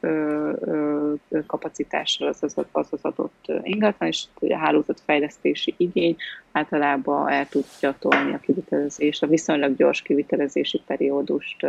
[1.46, 6.16] kapacitással az az, az, az adott ingatlan, és a hálózatfejlesztési igény
[6.52, 11.68] általában el tudja tolni a kivitelezés, a viszonylag gyors kivitelezési periódust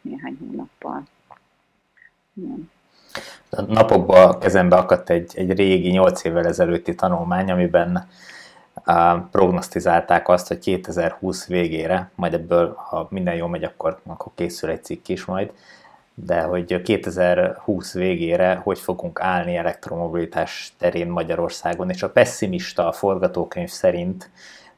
[0.00, 1.02] néhány hónappal.
[2.34, 2.70] Igen.
[3.66, 8.08] Napokban kezembe akadt egy, egy régi, 8 évvel ezelőtti tanulmány, amiben
[8.86, 14.70] uh, prognosztizálták azt, hogy 2020 végére, majd ebből, ha minden jól megy, akkor, akkor készül
[14.70, 15.52] egy cikk is majd,
[16.14, 23.68] de hogy 2020 végére hogy fogunk állni elektromobilitás terén Magyarországon, és a pessimista a forgatókönyv
[23.68, 24.30] szerint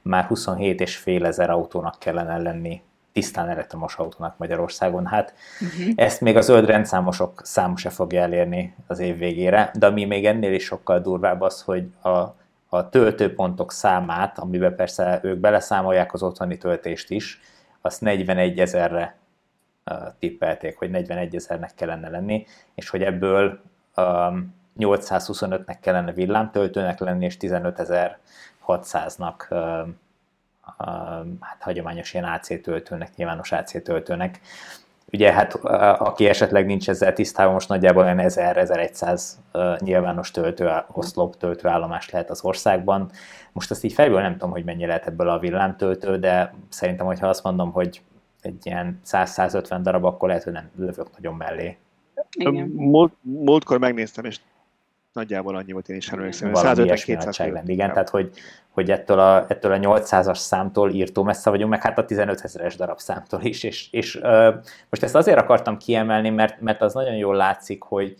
[0.03, 2.83] már 27,5 ezer autónak kellene lenni
[3.17, 5.07] tisztán elektromos autónak Magyarországon.
[5.07, 5.93] Hát uh-huh.
[5.95, 10.27] ezt még a zöld rendszámosok száma se fogja elérni az év végére, de ami még
[10.27, 12.19] ennél is sokkal durvább az, hogy a,
[12.69, 17.41] a töltőpontok számát, amiben persze ők beleszámolják az otthoni töltést is,
[17.81, 19.17] azt 41 ezerre
[20.19, 23.61] tippelték, hogy 41 ezernek kellene lenni, és hogy ebből
[23.97, 29.99] um, 825-nek kellene villámtöltőnek lenni, és 15.600-nak um,
[31.41, 34.41] hát hagyományos ilyen AC töltőnek, nyilvános AC töltőnek.
[35.13, 35.55] Ugye hát
[35.99, 39.23] aki esetleg nincs ezzel tisztában, most nagyjából olyan 1000-1100
[39.79, 43.11] nyilvános töltő, oszlop töltőállomás lehet az országban.
[43.53, 47.29] Most azt így fejből nem tudom, hogy mennyi lehet ebből a villámtöltő, de szerintem, hogyha
[47.29, 48.03] azt mondom, hogy
[48.41, 51.77] egy ilyen 100-150 darab, akkor lehet, hogy nem lövök nagyon mellé.
[52.31, 52.69] Igen.
[52.69, 54.41] Múlt, múltkor megnéztem, és
[55.17, 56.51] nagyjából annyi volt, én is emlékszem.
[56.55, 58.31] 150-200 Igen, tehát hogy,
[58.71, 62.77] hogy ettől a, ettől a 800-as számtól írtó messze vagyunk, meg hát a 15 ezeres
[62.77, 64.55] darab számtól is, és, és uh,
[64.91, 68.17] most ezt azért akartam kiemelni, mert, mert az nagyon jól látszik, hogy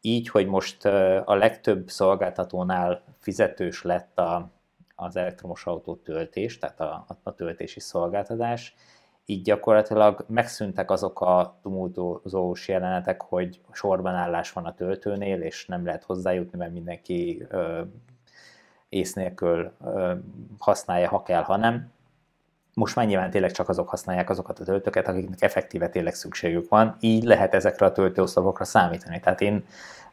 [0.00, 0.84] így, hogy most
[1.24, 4.50] a legtöbb szolgáltatónál fizetős lett a,
[4.94, 8.74] az elektromos autó töltés, tehát a, a töltési szolgáltatás,
[9.26, 15.84] így gyakorlatilag megszűntek azok a tumultozós jelenetek, hogy sorban állás van a töltőnél, és nem
[15.84, 17.80] lehet hozzájutni, mert mindenki ö,
[18.88, 20.12] ész nélkül ö,
[20.58, 21.90] használja, ha kell, ha nem.
[22.74, 26.96] Most már nyilván tényleg csak azok használják azokat a töltőket, akiknek effektíve tényleg szükségük van,
[27.00, 29.20] így lehet ezekre a töltőoszlopokra számítani.
[29.20, 29.64] Tehát én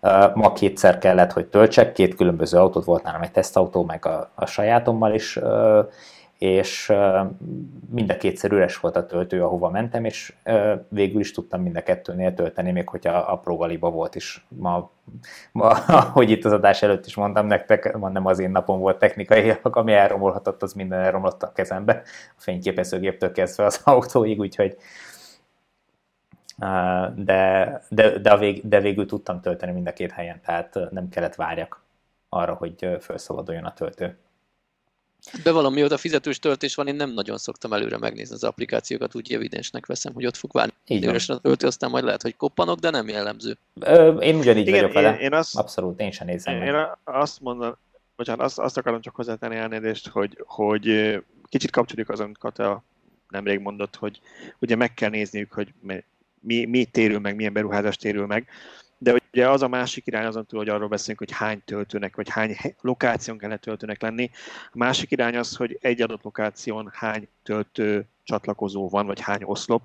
[0.01, 4.31] uh, ma kétszer kellett, hogy töltsek, két különböző autót volt nálam egy tesztautó, meg a,
[4.35, 5.87] a sajátommal is, uh,
[6.43, 6.93] és
[7.89, 10.33] mind a kétszer üres volt a töltő, ahova mentem, és
[10.87, 14.45] végül is tudtam mind a kettőnél tölteni, még hogyha apró galiba volt is.
[14.47, 14.91] Ma,
[15.51, 15.75] ma
[16.17, 19.93] hogy itt az adás előtt is mondtam nektek, nem az én napom volt technikai, ami
[19.93, 22.01] elromolhatott, az minden elromlott a kezembe,
[22.37, 24.77] a fényképezőgéptől kezdve az autóig, úgyhogy
[27.15, 31.09] de, de, de, a vég, de végül tudtam tölteni mind a két helyen, tehát nem
[31.09, 31.81] kellett várjak
[32.29, 34.17] arra, hogy felszabaduljon a töltő.
[35.43, 39.85] Bevallom, mióta fizetős töltés van, én nem nagyon szoktam előre megnézni az applikációkat, úgy evidensnek
[39.85, 40.73] veszem, hogy ott fog várni.
[40.87, 43.57] Így a töltő, aztán majd lehet, hogy koppanok, de nem jellemző.
[43.79, 45.13] Ö, én ugyanígy Igen, vagyok vele.
[45.13, 46.55] Én, én azt, Abszolút, én sem nézem.
[46.55, 47.77] Én, én azt mondom,
[48.15, 51.17] bocsánat, azt, azt akarom csak hozzátenni elnézést, hogy, hogy
[51.49, 52.83] kicsit kapcsoljuk azon, Kata
[53.29, 54.21] nemrég mondott, hogy
[54.59, 55.73] ugye meg kell nézniük, hogy
[56.39, 58.47] mi, mi térül meg, milyen beruházás térül meg.
[59.03, 62.29] De ugye az a másik irány azon túl, hogy arról beszélünk, hogy hány töltőnek, vagy
[62.29, 64.29] hány lokáción kellene töltőnek lenni.
[64.71, 69.81] A másik irány az, hogy egy adott lokáción hány töltő csatlakozó van, vagy hány oszlop.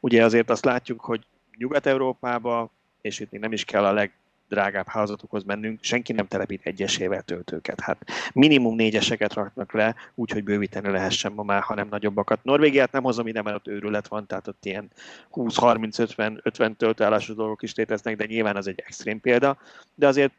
[0.00, 4.12] Ugye azért azt látjuk, hogy Nyugat-Európában, és itt még nem is kell a leg
[4.48, 7.80] drágább házatokhoz mennünk, senki nem telepít egyesével töltőket.
[7.80, 12.44] Hát minimum négyeseket raknak le, úgyhogy bővíteni lehessen ma már, hanem nagyobbakat.
[12.44, 14.90] Norvégiát nem hozom ide, mert ott őrület van, tehát ott ilyen
[15.32, 19.58] 20-30-50 töltőállású dolgok is léteznek, de nyilván az egy extrém példa.
[19.94, 20.32] De azért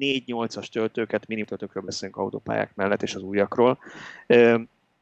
[0.00, 3.78] 4-8-as töltőket, mini töltőkről beszélünk autópályák mellett és az újakról.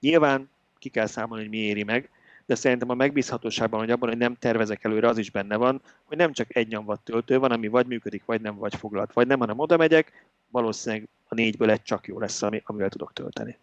[0.01, 2.11] nyilván ki kell számolni, hogy mi éri meg,
[2.53, 6.17] de szerintem a megbízhatóságban, hogy abban, hogy nem tervezek előre, az is benne van, hogy
[6.17, 9.39] nem csak egy nyomvat töltő van, ami vagy működik, vagy nem, vagy foglalt, vagy nem,
[9.39, 13.57] hanem oda megyek, valószínűleg a négyből egy csak jó lesz, ami, amivel tudok tölteni.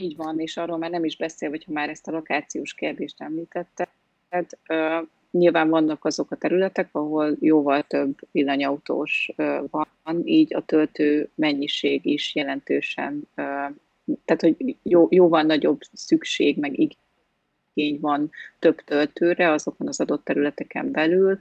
[0.00, 3.88] Így van, és arról már nem is beszél, hogyha már ezt a lokációs kérdést említetted,
[4.68, 11.30] uh, nyilván vannak azok a területek, ahol jóval több villanyautós uh, van, így a töltő
[11.34, 13.76] mennyiség is jelentősen, uh,
[14.24, 16.96] tehát hogy jó, jóval nagyobb szükség, meg igény
[18.00, 21.38] van több töltőre azokon az adott területeken belül,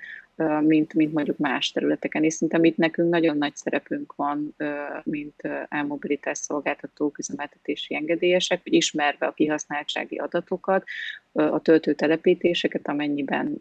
[0.61, 2.23] mint, mint mondjuk más területeken.
[2.23, 4.55] És szerintem itt nekünk nagyon nagy szerepünk van,
[5.03, 10.83] mint elmobilitás szolgáltatók, üzemeltetési engedélyesek, hogy ismerve a kihasználtsági adatokat,
[11.31, 13.59] a töltőtelepítéseket, amennyiben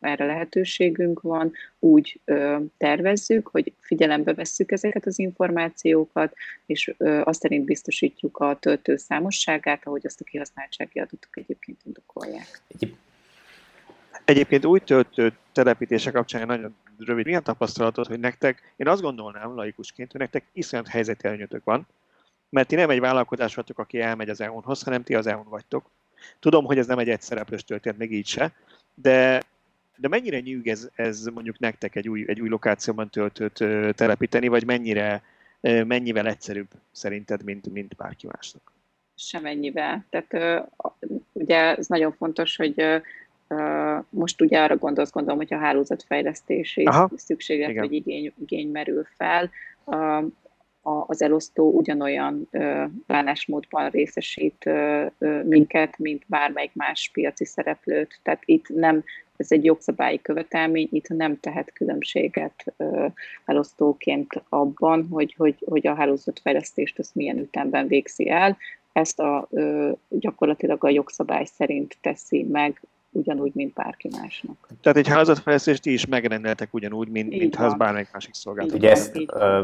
[0.00, 2.20] erre lehetőségünk van, úgy
[2.76, 6.34] tervezzük, hogy figyelembe vesszük ezeket az információkat,
[6.66, 12.60] és azt szerint biztosítjuk a töltő számosságát, ahogy azt a kihasználtsági adatok egyébként indokolják.
[14.62, 20.20] Új töltő telepítése kapcsán nagyon rövid, milyen tapasztalatod, hogy nektek, én azt gondolnám laikusként, hogy
[20.20, 21.86] nektek iszonyat helyzeti előnyötök van,
[22.48, 25.90] mert ti nem egy vállalkozás vagytok, aki elmegy az EON-hoz, hanem ti az EON vagytok.
[26.38, 28.52] Tudom, hogy ez nem egy egyszereplős történet, még így se,
[28.94, 29.42] de,
[29.96, 33.64] de mennyire nyűg ez, ez mondjuk nektek egy új, egy új lokációban töltőt
[33.96, 35.22] telepíteni, vagy mennyire,
[35.60, 38.72] mennyivel egyszerűbb szerinted, mint, mint bárki másnak?
[39.16, 40.04] Semennyivel.
[40.10, 40.64] Tehát
[41.32, 43.02] ugye ez nagyon fontos, hogy
[44.08, 47.82] most ugye arra gondolsz, gondolom, hogy a hálózatfejlesztési Aha, szükséglet igen.
[47.82, 49.50] vagy igény, igény merül fel.
[51.06, 52.48] Az elosztó ugyanolyan
[53.06, 54.70] bánásmódban részesít
[55.44, 58.20] minket, mint bármelyik más piaci szereplőt.
[58.22, 59.04] Tehát itt nem,
[59.36, 62.74] ez egy jogszabályi követelmény, itt nem tehet különbséget
[63.44, 68.56] elosztóként abban, hogy, hogy, hogy a hálózatfejlesztést azt milyen ütemben végzi el.
[68.92, 69.48] Ezt a,
[70.08, 72.80] gyakorlatilag a jogszabály szerint teszi meg
[73.12, 74.68] ugyanúgy, mint bárki másnak.
[74.80, 78.76] Tehát egy házatfejlesztést is megrendeltek ugyanúgy, mint, mint ha az bármelyik másik szolgáltató.
[78.76, 79.16] Ugye ezt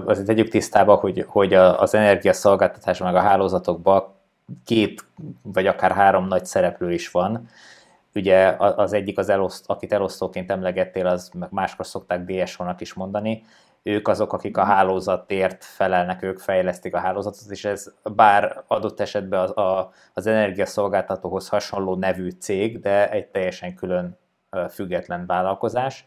[0.04, 4.14] azért tegyük tisztába, hogy, hogy az energiaszolgáltatás meg a hálózatokban
[4.64, 5.04] két
[5.42, 7.48] vagy akár három nagy szereplő is van.
[8.14, 13.44] Ugye az egyik, az eloszt, akit elosztóként emlegettél, az máskor szokták DSO-nak is mondani,
[13.86, 19.40] ők azok, akik a hálózatért felelnek, ők fejlesztik a hálózatot, és ez bár adott esetben
[19.40, 24.18] az, a, az energiaszolgáltatóhoz hasonló nevű cég, de egy teljesen külön
[24.70, 26.04] független vállalkozás,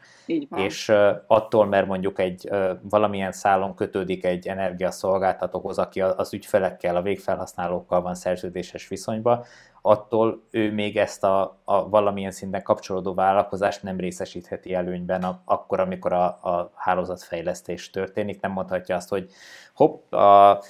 [0.56, 0.94] és
[1.28, 2.50] attól, mert mondjuk egy
[2.82, 9.46] valamilyen szálon kötődik egy energiaszolgáltatóhoz, aki az ügyfelekkel, a végfelhasználókkal van szerződéses viszonyba,
[9.82, 15.80] attól ő még ezt a, a valamilyen szinten kapcsolódó vállalkozást nem részesítheti előnyben a, akkor,
[15.80, 18.42] amikor a, a hálózatfejlesztés történik.
[18.42, 19.30] Nem mondhatja azt, hogy
[19.74, 20.62] hopp, a,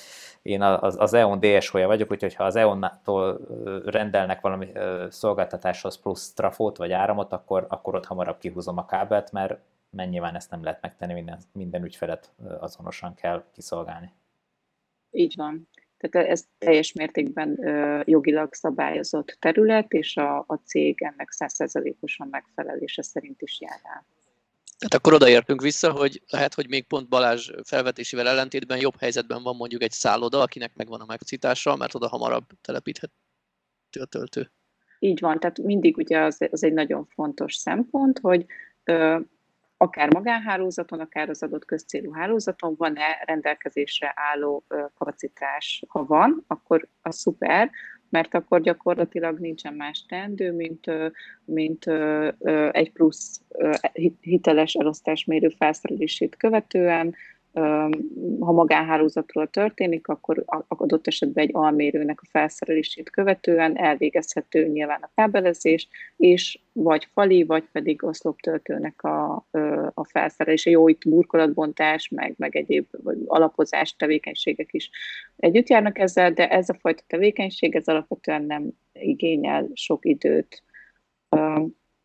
[0.49, 3.39] én az, az EON DSO-ja vagyok, úgyhogy ha az EON-tól
[3.85, 4.67] rendelnek valami
[5.09, 9.59] szolgáltatáshoz plusz trafót vagy áramot, akkor, akkor ott hamarabb kihúzom a kábelt, mert
[9.89, 14.11] mennyiben ezt nem lehet megtenni, minden, minden ügyfelet azonosan kell kiszolgálni.
[15.11, 15.67] Így van.
[15.97, 17.59] Tehát ez teljes mértékben
[18.05, 24.05] jogilag szabályozott terület, és a, a cég ennek százszerzalékosan megfelelése szerint is jár el.
[24.79, 29.55] Tehát akkor odaértünk vissza, hogy lehet, hogy még pont Balázs felvetésével ellentétben jobb helyzetben van
[29.55, 33.11] mondjuk egy szálloda, akinek megvan a megcitása, mert oda hamarabb telepíthető
[33.99, 34.51] a töltő.
[34.99, 38.45] Így van, tehát mindig ugye az, az egy nagyon fontos szempont, hogy
[38.83, 39.19] ö,
[39.77, 45.83] akár magánhálózaton, akár az adott közcélú hálózaton van-e rendelkezésre álló ö, kapacitás.
[45.87, 47.71] Ha van, akkor az szuper,
[48.09, 50.85] mert akkor gyakorlatilag nincsen más teendő, mint,
[51.45, 51.85] mint
[52.71, 53.41] egy plusz
[54.21, 57.15] hiteles elosztásmérő felszerelését követően
[58.39, 65.87] ha magánhálózatról történik, akkor adott esetben egy almérőnek a felszerelését követően elvégezhető nyilván a kábelezés,
[66.17, 69.45] és vagy fali, vagy pedig oszloptöltőnek a,
[69.93, 70.69] a felszerelése.
[70.69, 72.85] Jó, itt burkolatbontás, meg, meg egyéb
[73.25, 74.89] alapozás tevékenységek is
[75.35, 80.63] együtt járnak ezzel, de ez a fajta tevékenység, ez alapvetően nem igényel sok időt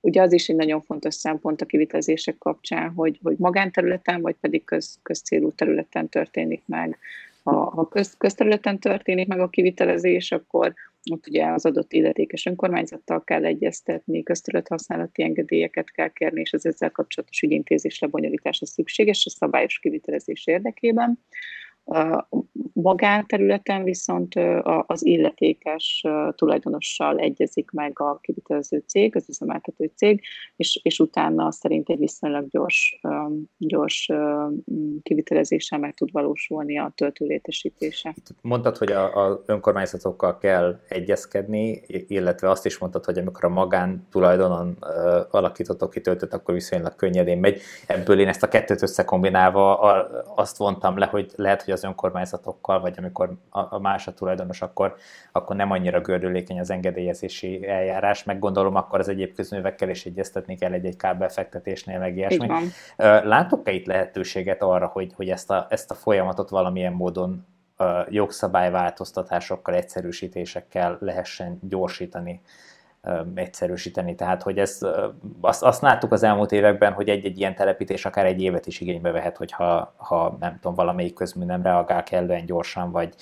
[0.05, 4.65] Ugye az is egy nagyon fontos szempont a kivitelezések kapcsán, hogy, hogy magánterületen, vagy pedig
[4.65, 6.99] köz, közcélú területen történik meg.
[7.43, 10.75] Ha, ha köz, közterületen történik meg a kivitelezés, akkor
[11.11, 16.67] ott ugye az adott illetékes önkormányzattal kell egyeztetni, közterület használati engedélyeket kell kérni, és az
[16.67, 21.19] ezzel kapcsolatos ügyintézés lebonyolítása szükséges a szabályos kivitelezés érdekében.
[22.73, 24.35] Magánterületen viszont
[24.87, 30.23] az illetékes tulajdonossal egyezik meg a kivitelező cég, az üzemeltető cég,
[30.57, 33.01] és, és utána szerint egy viszonylag gyors,
[33.59, 34.11] gyors
[35.03, 38.15] kivitelezéssel meg tud valósulni a töltő létesítése.
[38.41, 44.77] Mondtad, hogy az önkormányzatokkal kell egyezkedni, illetve azt is mondtad, hogy amikor a magántulajdonon
[45.31, 47.61] alakítottok ki töltőt, akkor viszonylag könnyedén megy.
[47.87, 49.79] Ebből én ezt a kettőt összekombinálva
[50.35, 54.97] azt vontam le, hogy lehet, hogy az önkormányzatokkal, vagy amikor a, más a tulajdonos, akkor,
[55.33, 60.57] akkor nem annyira gördülékeny az engedélyezési eljárás, meg gondolom akkor az egyéb közművekkel is egyeztetni
[60.57, 62.49] kell egy-egy kábelfektetésnél, meg ilyesmi.
[63.23, 67.47] Látok-e itt lehetőséget arra, hogy, hogy ezt, a, ezt a folyamatot valamilyen módon
[68.09, 72.41] jogszabályváltoztatásokkal, egyszerűsítésekkel lehessen gyorsítani?
[73.35, 74.15] Egyszerűsíteni.
[74.15, 74.79] Tehát, hogy ez,
[75.41, 79.11] azt, azt láttuk az elmúlt években, hogy egy-egy ilyen telepítés akár egy évet is igénybe
[79.11, 83.15] vehet, hogyha ha, nem tudom, valamelyik közmű nem reagál kellően gyorsan, vagy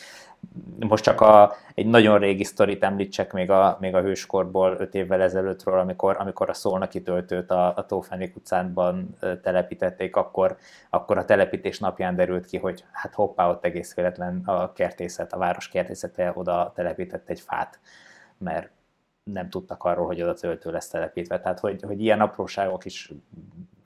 [0.78, 5.20] most csak a, egy nagyon régi sztorit említsek még a, még a hőskorból öt évvel
[5.20, 10.56] ezelőttről, amikor, amikor a Szolnoki töltőt a, a Tófenék utcánban telepítették, akkor,
[10.90, 15.38] akkor a telepítés napján derült ki, hogy hát hoppá, ott egész véletlen a kertészet, a
[15.38, 17.80] város kertészete oda telepített egy fát,
[18.38, 18.70] mert
[19.24, 21.40] nem tudtak arról, hogy oda töltő lesz telepítve.
[21.40, 23.12] Tehát, hogy, hogy ilyen apróságok is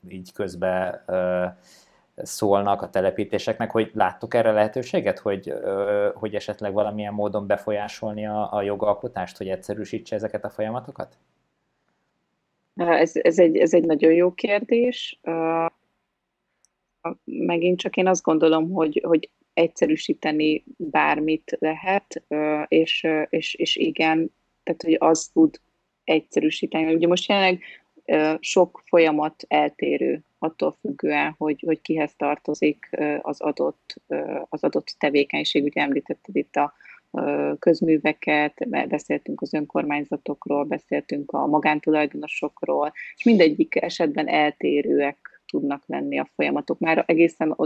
[0.09, 1.45] így közbe ö,
[2.17, 8.53] szólnak a telepítéseknek, hogy láttuk erre lehetőséget, hogy, ö, hogy esetleg valamilyen módon befolyásolni a,
[8.53, 11.19] a jogalkotást, hogy egyszerűsítse ezeket a folyamatokat?
[12.75, 15.21] Ez, ez, egy, ez egy nagyon jó kérdés.
[17.25, 22.23] Megint csak én azt gondolom, hogy, hogy egyszerűsíteni bármit lehet,
[22.69, 24.33] és, és, és igen,
[24.67, 25.61] tehát hogy az tud
[26.05, 26.95] egyszerűsíteni.
[26.95, 27.61] Ugye most jelenleg
[28.41, 32.89] sok folyamat eltérő attól függően, hogy, hogy kihez tartozik
[33.23, 33.95] az adott,
[34.49, 35.65] az adott tevékenység.
[35.65, 36.73] Ugye említetted itt a
[37.59, 46.79] közműveket, beszéltünk az önkormányzatokról, beszéltünk a magántulajdonosokról, és mindegyik esetben eltérőek tudnak lenni a folyamatok.
[46.79, 47.57] Már egészen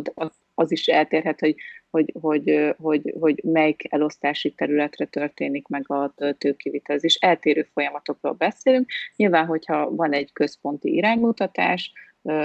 [0.55, 1.55] az is eltérhet, hogy,
[1.91, 7.15] hogy, hogy, hogy, hogy melyik elosztási területre történik meg a tőkivitelezés.
[7.15, 8.91] Eltérő folyamatokról beszélünk.
[9.17, 11.93] Nyilván, hogyha van egy központi iránymutatás,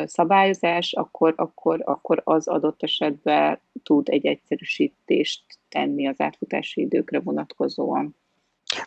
[0.05, 8.15] szabályozás, akkor, akkor, akkor az adott esetben tud egy egyszerűsítést tenni az átfutási időkre vonatkozóan.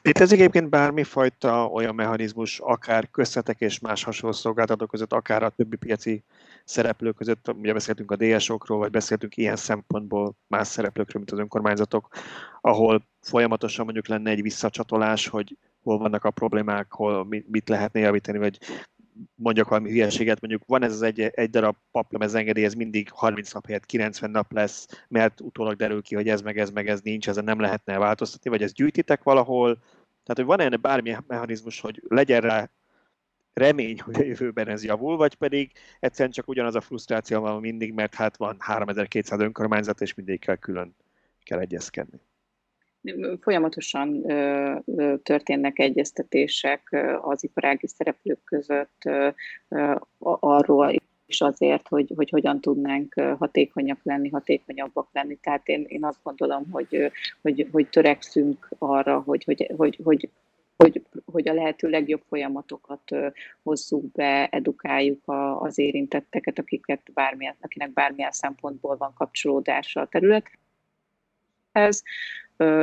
[0.02, 5.76] Létezik egyébként bármifajta olyan mechanizmus, akár köztetek és más hasonló szolgáltatók között, akár a többi
[5.76, 6.24] piaci
[6.64, 12.08] szereplők között, ugye beszéltünk a DSO-król, vagy beszéltünk ilyen szempontból más szereplőkről, mint az önkormányzatok,
[12.60, 18.38] ahol folyamatosan mondjuk lenne egy visszacsatolás, hogy hol vannak a problémák, hol mit lehetne javítani,
[18.38, 18.58] vagy
[19.34, 23.52] mondjak valami hülyeséget, mondjuk van ez az egy, egy darab paplemez engedély, ez mindig 30
[23.52, 27.00] nap helyett 90 nap lesz, mert utólag derül ki, hogy ez meg ez meg ez
[27.00, 29.74] nincs, ezen nem lehetne változtatni, vagy ezt gyűjtitek valahol,
[30.22, 32.70] tehát hogy van-e bármi mechanizmus, hogy legyen rá
[33.52, 37.92] remény, hogy a jövőben ez javul, vagy pedig egyszerűen csak ugyanaz a frusztráció van mindig,
[37.92, 40.96] mert hát van 3200 önkormányzat, és mindig kell külön
[41.42, 42.20] kell egyezkedni?
[43.40, 44.22] Folyamatosan
[45.22, 49.02] történnek egyeztetések az iparági szereplők között
[50.18, 50.94] arról
[51.26, 55.36] is azért, hogy, hogy hogyan tudnánk hatékonyak lenni, hatékonyabbak lenni.
[55.36, 60.30] Tehát én, én azt gondolom, hogy, hogy, hogy törekszünk arra, hogy, hogy, hogy, hogy
[60.84, 61.02] hogy,
[61.32, 63.02] hogy a lehető legjobb folyamatokat
[63.62, 72.02] hozzuk be, edukáljuk a, az érintetteket, akiket bármilyen, akinek bármilyen szempontból van kapcsolódása a területhez,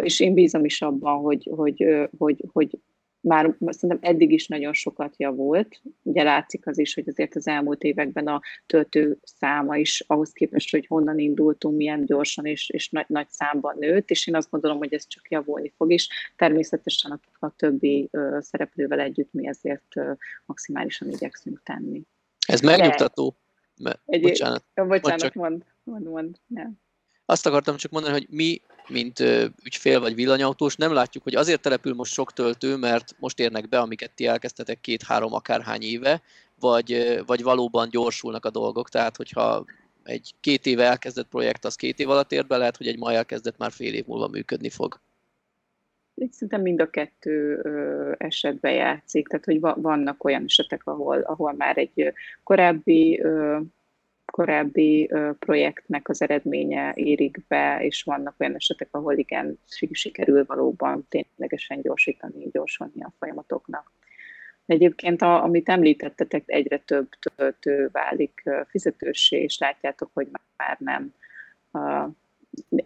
[0.02, 1.86] és én bízom is abban, hogy, hogy,
[2.18, 2.80] hogy, hogy
[3.26, 5.82] már szerintem eddig is nagyon sokat javult.
[6.02, 10.72] Ugye látszik az is, hogy azért az elmúlt években a töltő száma is ahhoz képest,
[10.72, 14.78] hogy honnan indultunk, milyen gyorsan és, és nagy, nagy számban nőtt, és én azt gondolom,
[14.78, 16.10] hogy ez csak javulni fog is.
[16.36, 20.12] Természetesen a, a többi ö, szereplővel együtt mi ezért ö,
[20.46, 22.02] maximálisan igyekszünk tenni.
[22.48, 23.36] Ez megnyugtató.
[23.82, 24.64] Mert, egy, bocsánat.
[24.74, 26.36] Bocsánat, mond, mond, mond.
[26.48, 26.84] Nem.
[27.26, 29.20] Azt akartam csak mondani, hogy mi, mint
[29.64, 33.80] ügyfél vagy villanyautós, nem látjuk, hogy azért települ most sok töltő, mert most érnek be,
[33.80, 36.22] amiket ti elkezdtetek két-három akárhány éve,
[36.60, 38.90] vagy, vagy valóban gyorsulnak a dolgok.
[38.90, 39.66] Tehát, hogyha
[40.04, 43.12] egy két éve elkezdett projekt, az két év alatt ér be, lehet, hogy egy ma
[43.12, 45.00] elkezdett már fél év múlva működni fog.
[46.16, 47.62] Itt szerintem mind a kettő
[48.18, 52.14] esetben játszik, tehát hogy vannak olyan esetek, ahol, ahol már egy
[52.44, 53.24] korábbi
[54.36, 55.10] korábbi
[55.40, 59.60] projektnek az eredménye érik be, és vannak olyan esetek, ahol igen,
[59.92, 63.92] sikerül valóban ténylegesen gyorsítani, gyorsulni a folyamatoknak.
[64.66, 70.28] Egyébként, a, amit említettetek, egyre több töltő válik fizetőssé, és látjátok, hogy
[70.58, 71.14] már nem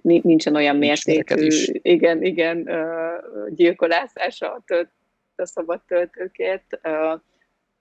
[0.01, 2.69] nincsen olyan mértékű, igen, igen,
[3.49, 4.89] gyilkolászása a, tölt,
[5.35, 6.79] a szabad töltőkért.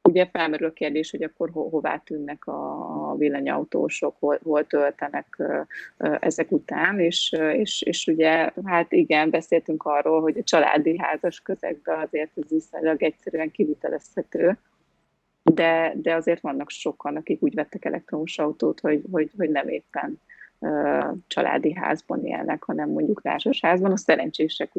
[0.09, 5.43] Ugye felmerül a kérdés, hogy akkor ho- hová tűnnek a villanyautósok, hol, hol töltenek
[5.99, 11.99] ezek után, és, és, és ugye, hát igen, beszéltünk arról, hogy a családi házas közegben
[11.99, 14.59] azért ez viszonylag egyszerűen kivitelezhető,
[15.43, 20.21] de, de azért vannak sokan, akik úgy vettek elektromos autót, hogy, hogy, hogy nem éppen
[21.27, 23.93] családi házban élnek, hanem mondjuk társasházban.
[23.93, 24.73] A szerencsések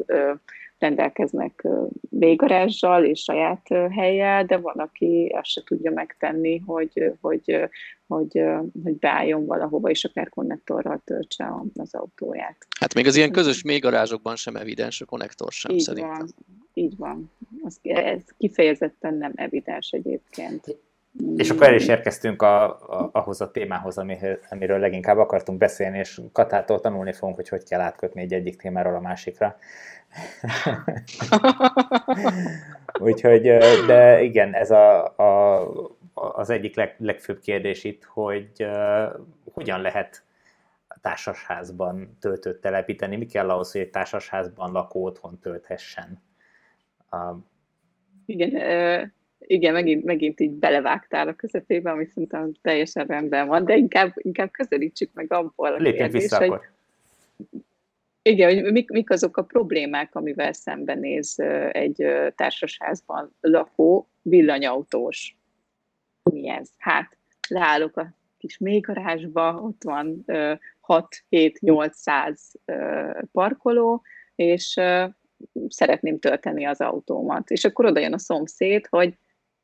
[0.80, 1.68] rendelkeznek
[2.08, 7.68] véggarázsal és saját helyjel, de van, aki azt se tudja megtenni, hogy, hogy,
[8.06, 8.42] hogy,
[8.84, 12.66] hogy beálljon valahova, és akár konnektorral töltse az autóját.
[12.80, 16.18] Hát még az ilyen közös mélygarázsokban sem evidens a konnektor sem így szerintem.
[16.18, 16.34] Van,
[16.74, 17.30] így van.
[17.62, 20.76] Az, ez kifejezetten nem evidens egyébként.
[21.36, 23.98] És akkor el is érkeztünk a, a, ahhoz a témához,
[24.50, 28.94] amiről leginkább akartunk beszélni, és Katától tanulni fogunk, hogy hogy kell átkötni egy egyik témáról
[28.94, 29.56] a másikra.
[33.00, 33.42] Úgyhogy,
[33.86, 35.62] de igen, ez a, a,
[36.14, 39.20] az egyik leg, legfőbb kérdés itt, hogy uh,
[39.52, 40.24] hogyan lehet
[41.00, 46.22] társasházban töltőt telepíteni, mi kell ahhoz, hogy egy társasházban lakó otthon tölthessen.
[47.10, 47.36] Uh,
[48.26, 48.50] igen,
[49.46, 54.50] igen, megint, megint így belevágtál a közepébe, ami szerintem teljesen rendben van, de inkább, inkább
[54.50, 56.68] közelítsük meg abból a Lépjünk kérdés, vissza hogy, akkor.
[58.22, 61.38] Igen, hogy mik, mik azok a problémák, amivel szembenéz
[61.72, 65.36] egy társasházban lakó villanyautós.
[66.22, 66.68] Mi ez?
[66.78, 67.16] Hát,
[67.48, 70.24] leállok a kis mélygarázsba, ott van
[70.86, 72.38] 6-7-800
[73.32, 74.02] parkoló,
[74.34, 74.80] és
[75.68, 77.50] szeretném tölteni az autómat.
[77.50, 79.14] És akkor oda jön a szomszéd, hogy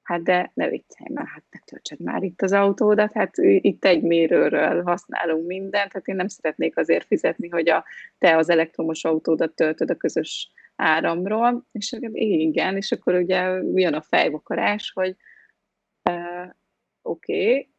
[0.07, 4.03] hát de ne viccelj már, hát ne töltsed már itt az autódat, hát itt egy
[4.03, 7.85] mérőről használunk mindent, hát én nem szeretnék azért fizetni, hogy a,
[8.19, 14.03] te az elektromos autódat töltöd a közös áramról, és igen, és akkor ugye jön a
[14.03, 15.17] fejvakarás, hogy
[16.11, 16.49] uh,
[17.03, 17.71] oké, okay,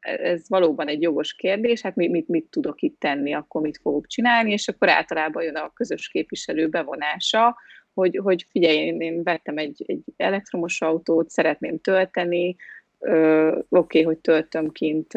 [0.00, 4.06] ez valóban egy jogos kérdés, hát mit, mit, mit tudok itt tenni, akkor mit fogok
[4.06, 7.56] csinálni, és akkor általában jön a közös képviselő bevonása,
[7.98, 12.56] hogy, hogy figyelj, én, én vettem egy, egy elektromos autót, szeretném tölteni,
[12.98, 15.14] oké, okay, hogy töltöm kint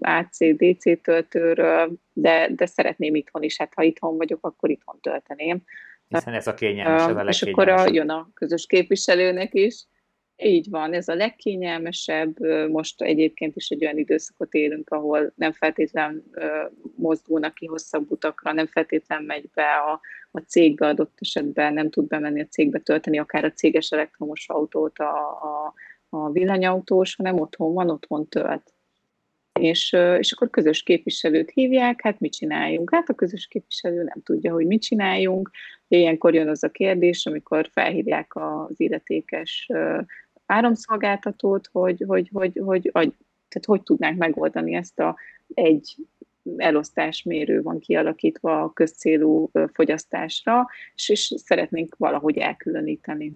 [0.00, 5.62] AC-DC töltőről, de, de szeretném itthon is, hát ha itthon vagyok, akkor itthon tölteném.
[6.08, 9.84] Hiszen ez a kényelmes, ez a És akkor a, jön a közös képviselőnek is,
[10.42, 12.38] így van, ez a legkényelmesebb.
[12.68, 16.24] Most egyébként is egy olyan időszakot élünk, ahol nem feltétlen
[16.96, 22.06] mozdulnak ki hosszabb utakra, nem feltétlen megy be a, a cégbe adott esetben, nem tud
[22.06, 25.74] bemenni a cégbe tölteni akár a céges elektromos autót a, a,
[26.08, 28.72] a villanyautós, hanem otthon van, otthon tölt.
[29.60, 32.90] És, és akkor közös képviselőt hívják, hát mit csináljunk?
[32.94, 35.50] Hát a közös képviselő nem tudja, hogy mit csináljunk.
[35.88, 39.70] Ilyenkor jön az a kérdés, amikor felhívják az illetékes
[40.50, 43.12] áramszolgáltatót, hogy hogy, hogy, hogy, hogy,
[43.48, 45.16] tehát hogy tudnánk megoldani ezt a
[45.54, 45.96] egy
[46.56, 53.32] elosztásmérő van kialakítva a közcélú fogyasztásra, és, és szeretnénk valahogy elkülöníteni.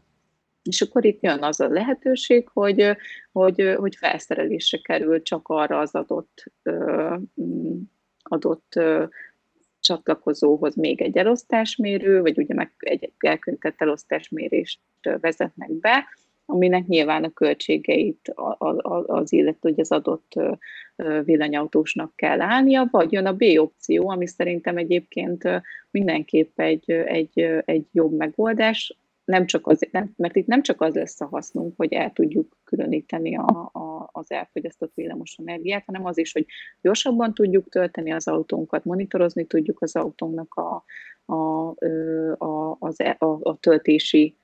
[0.63, 2.97] És akkor itt jön az a lehetőség, hogy,
[3.33, 6.45] hogy, hogy felszerelésre kerül csak arra az adott,
[8.23, 8.81] adott
[9.81, 14.81] csatlakozóhoz még egy elosztásmérő, vagy ugye meg egy elkönyvtett elosztásmérést
[15.21, 16.07] vezetnek be,
[16.47, 18.33] aminek nyilván a költségeit
[19.07, 20.33] az illető, hogy az adott
[21.25, 25.49] villanyautósnak kell állnia, vagy jön a B opció, ami szerintem egyébként
[25.91, 30.95] mindenképp egy, egy, egy jobb megoldás, nem csak az, nem, mert itt nem csak az
[30.95, 36.19] lesz a hasznunk, hogy el tudjuk különíteni a, a, az elfogyasztott villamos energiát, hanem az
[36.19, 36.47] is, hogy
[36.81, 40.85] gyorsabban tudjuk tölteni az autónkat, monitorozni tudjuk az autónknak a,
[41.33, 41.69] a,
[42.45, 44.37] a, az, e, a, a töltési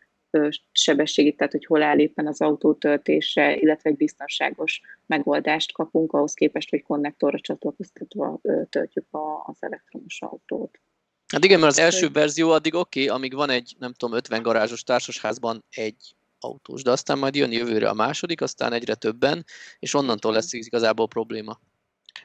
[0.72, 6.34] sebességét, tehát hogy hol áll éppen az autó töltése, illetve egy biztonságos megoldást kapunk ahhoz
[6.34, 9.06] képest, hogy konnektorra csatlakoztatva töltjük
[9.44, 10.78] az elektromos autót.
[11.32, 14.42] Hát igen, mert az első verzió addig oké, okay, amíg van egy, nem tudom, 50
[14.42, 19.44] garázsos társasházban egy autós, de aztán majd jön jövőre a második, aztán egyre többen,
[19.78, 21.60] és onnantól lesz igazából probléma.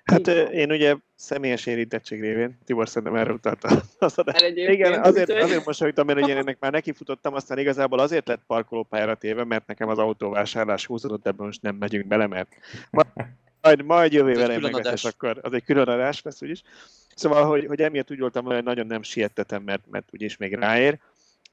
[0.06, 4.45] Hát én ugye személyes érintettség révén, Tibor szerintem erre utalta az adást.
[4.45, 9.43] Igen, azért, azért mosolyogtam, mert én ennek már nekifutottam, aztán igazából azért lett parkolópályára téve,
[9.43, 12.56] mert nekem az autóvásárlás húzódott, ebben most nem megyünk bele, mert
[13.62, 16.62] majd, majd jövő vele meg akkor az egy külön adás lesz úgyis.
[17.16, 20.99] Szóval, hogy, hogy emiatt úgy voltam, hogy nagyon nem siettetem, mert, mert úgyis még ráér.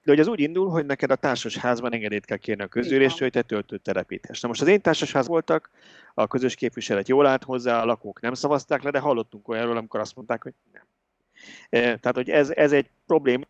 [0.04, 3.42] De hogy az úgy indul, hogy neked a társasházban engedélyt kell kérni a közülésről, hogy
[3.42, 4.40] te töltőt telepíthess.
[4.40, 5.70] Na most az én társasház voltak,
[6.14, 10.00] a közös képviselet jól állt hozzá, a lakók nem szavazták le, de hallottunk olyanról, amikor
[10.00, 10.82] azt mondták, hogy nem.
[11.70, 13.44] E, tehát, hogy ez, ez egy probléma,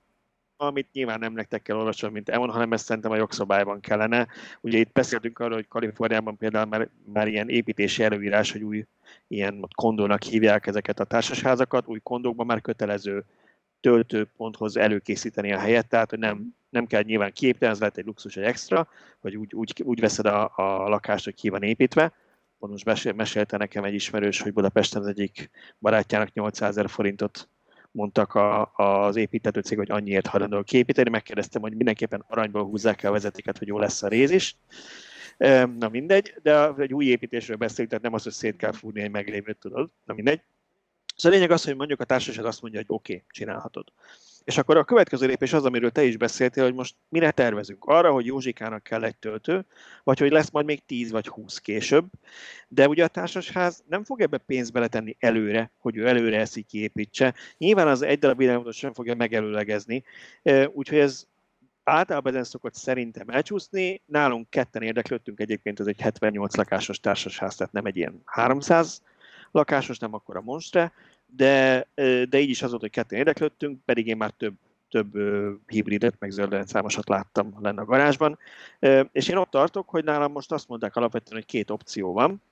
[0.57, 4.27] amit nyilván nem nektek kell olvasni, mint EON, hanem ezt szerintem a jogszabályban kellene.
[4.61, 8.85] Ugye itt beszéltünk arról, hogy Kaliforniában például már, már ilyen építési előírás, hogy új
[9.29, 13.25] ilyen kondónak hívják ezeket a társasházakat, új kondókban már kötelező
[13.83, 18.37] töltőponthoz előkészíteni a helyet, tehát hogy nem, nem kell nyilván kiépíteni, ez lehet egy luxus,
[18.37, 18.89] egy extra,
[19.21, 22.13] vagy úgy, úgy, úgy veszed a, a lakást, hogy ki van építve.
[22.59, 27.49] Most mesélte nekem egy ismerős, hogy Budapesten az egyik barátjának 800 ezer forintot
[27.91, 31.11] mondtak a, az építető cég, hogy annyiért hajlandó kiépíteni.
[31.11, 34.57] Megkérdeztem, hogy mindenképpen aranyból húzzák el a vezetéket, hogy jó lesz a réz is.
[35.79, 39.11] Na mindegy, de egy új építésről beszélünk, tehát nem az, hogy szét kell fúrni egy
[39.11, 39.91] meglévőt, tudod.
[40.05, 40.41] Na mindegy.
[41.23, 43.93] Szóval a lényeg az, hogy mondjuk a társaság azt mondja, hogy oké, okay, csinálhatod.
[44.45, 47.85] És akkor a következő lépés az, amiről te is beszéltél, hogy most mire tervezünk?
[47.85, 49.65] Arra, hogy Józsikának kell egy töltő,
[50.03, 52.07] vagy hogy lesz majd még 10 vagy 20 később.
[52.69, 57.35] De ugye a társasház nem fog ebbe pénzt beletenni előre, hogy ő előre eszi kiépítse.
[57.59, 60.05] Nyilván az egy darab világos sem fogja megelőlegezni,
[60.73, 61.27] úgyhogy ez
[61.85, 64.03] általában ezen szokott szerintem elcsúszni.
[64.07, 69.03] Nálunk ketten érdeklődtünk egyébként, ez egy 78 lakásos társasház, tehát nem egy ilyen 300
[69.51, 70.93] lakásos, nem akkor a monstre,
[71.37, 71.89] de,
[72.29, 74.55] de így is az volt, hogy ketten érdeklődtünk, pedig én már több,
[74.89, 75.13] több
[75.67, 76.33] hibridet, meg
[76.65, 78.39] számosat láttam lenne a garázsban.
[79.13, 82.43] És én ott tartok, hogy nálam most azt mondták alapvetően, hogy két opció van.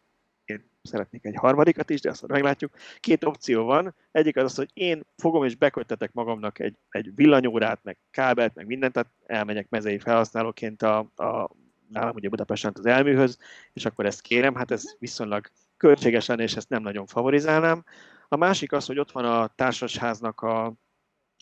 [0.44, 2.72] Én szeretnék egy harmadikat is, de azt meglátjuk.
[3.00, 3.94] Két opció van.
[4.10, 8.66] Egyik az az, hogy én fogom és beköttetek magamnak egy, egy villanyórát, meg kábelt, meg
[8.66, 11.50] mindent, tehát elmegyek mezei felhasználóként a, a
[11.88, 13.38] nálam ugye Budapesten az elműhöz,
[13.72, 17.84] és akkor ezt kérem, hát ez viszonylag költséges lenne, és ezt nem nagyon favorizálnám.
[18.32, 20.66] A másik az, hogy ott van a társasháznak a,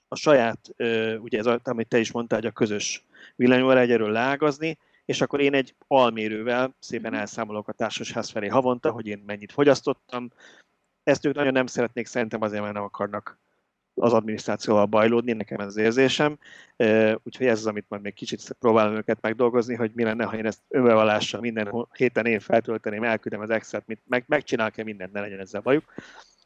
[0.09, 0.75] a saját,
[1.19, 5.55] ugye ez, amit te is mondtál, hogy a közös villanyóra egyről leágazni, és akkor én
[5.55, 7.21] egy almérővel szépen mhm.
[7.21, 10.31] elszámolok a társasház felé havonta, hogy én mennyit fogyasztottam.
[11.03, 13.39] Ezt ők nagyon nem szeretnék, szerintem azért, mert nem akarnak
[13.95, 16.39] az adminisztrációval bajlódni, nekem ez az érzésem.
[17.23, 20.47] Úgyhogy ez az, amit majd még kicsit próbálom őket megdolgozni, hogy mi lenne, ha én
[20.47, 25.61] ezt önbevallással minden héten én feltölteném, elküldem az Excel-t, meg, megcsinálok-e mindent, ne legyen ezzel
[25.61, 25.85] bajuk.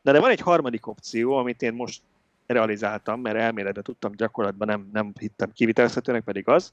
[0.03, 2.03] De, de van egy harmadik opció, amit én most
[2.47, 6.73] realizáltam, mert elméletben tudtam, gyakorlatban nem, nem hittem kivitelezhetőnek, pedig az.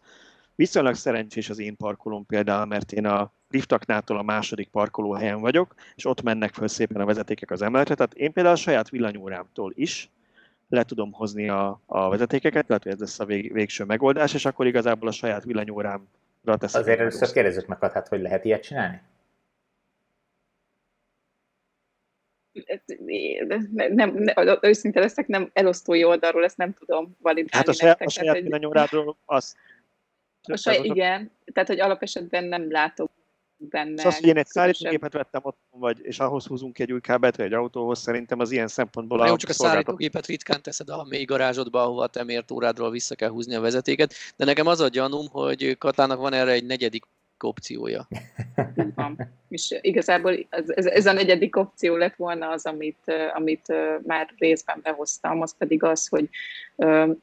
[0.55, 6.05] Viszonylag szerencsés az én parkolóm például, mert én a liftaknától a második parkolóhelyen vagyok, és
[6.05, 7.95] ott mennek föl szépen a vezetékek az emeletre.
[7.95, 10.09] Tehát én például a saját villanyórámtól is
[10.69, 14.67] le tudom hozni a, a vezetékeket, tehát ez lesz a vég, végső megoldás, és akkor
[14.67, 16.81] igazából a saját villanyórámra teszem.
[16.81, 19.01] Azért először kérdezzük meg, hát hogy lehet ilyet csinálni?
[23.47, 27.49] Nem, nem, nem, őszinte leszek, nem elosztói oldalról, ezt nem tudom validálni.
[27.51, 29.55] Hát a saját, a saját villanyórádról az.
[30.41, 33.11] A saját, igen, tehát hogy alapesetben nem látok
[33.59, 33.97] benne.
[33.97, 37.45] Szóval hogy én egy szállítógépet vettem ott, vagy, és ahhoz húzunk egy új kábelt, vagy
[37.45, 41.81] egy autóhoz, szerintem az ilyen szempontból Jó, csak a szállítógépet ritkán teszed a mély garázsodba,
[41.81, 46.19] ahova te órádról vissza kell húzni a vezetéket, de nekem az a gyanúm, hogy Katlának
[46.19, 47.03] van erre egy negyedik
[47.43, 48.07] opciója.
[48.95, 49.17] van.
[49.49, 53.73] És igazából ez, ez, ez a negyedik opció lett volna az, amit, amit
[54.05, 56.29] már részben behoztam, az pedig az, hogy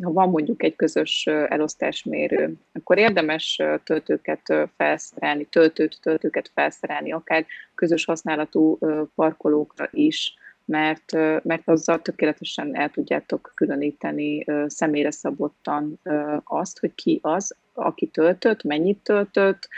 [0.03, 8.05] ha van mondjuk egy közös elosztásmérő, akkor érdemes töltőket felszerelni, töltőt, töltőket felszerelni, akár közös
[8.05, 8.79] használatú
[9.14, 10.35] parkolókra is,
[10.67, 11.12] mert,
[11.43, 16.01] mert azzal tökéletesen el tudjátok különíteni személyre szabottan
[16.45, 19.69] azt, hogy ki az, aki töltött, mennyit töltött,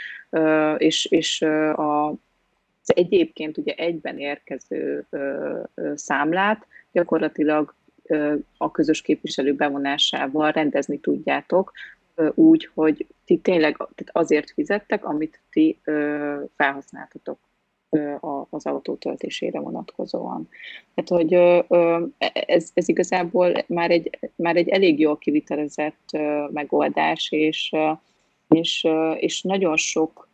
[0.77, 5.07] és, és a, az egyébként ugye egyben érkező
[5.95, 7.75] számlát gyakorlatilag
[8.57, 11.71] a közös képviselő bevonásával rendezni tudjátok,
[12.33, 15.79] úgy, hogy ti tényleg azért fizettek, amit ti
[16.55, 17.39] felhasználtatok
[18.49, 20.49] az autó töltésére vonatkozóan.
[20.93, 21.33] Tehát, hogy
[22.33, 26.09] ez, ez igazából már egy, már egy elég jól kivitelezett
[26.51, 27.71] megoldás, és,
[28.49, 28.87] és,
[29.19, 30.27] és nagyon sok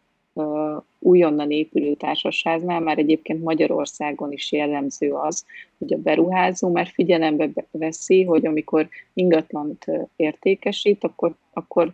[1.00, 5.46] újonnan épülő társaságnál már egyébként Magyarországon is jellemző az,
[5.78, 9.86] hogy a beruházó már figyelembe veszi, hogy amikor ingatlant
[10.16, 11.94] értékesít, akkor, akkor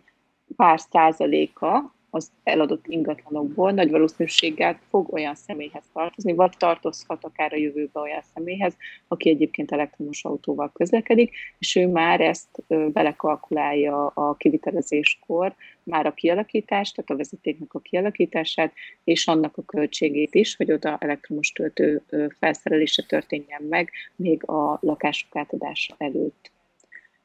[0.56, 7.56] pár százaléka az eladott ingatlanokból nagy valószínűséggel fog olyan személyhez tartozni, vagy tartozhat akár a
[7.56, 8.76] jövőbe olyan személyhez,
[9.08, 16.94] aki egyébként elektromos autóval közlekedik, és ő már ezt belekalkulálja a kivitelezéskor, már a kialakítást,
[16.94, 18.72] tehát a vezetéknek a kialakítását,
[19.04, 22.02] és annak a költségét is, hogy oda elektromos töltő
[22.38, 26.51] felszerelése történjen meg még a lakások átadása előtt.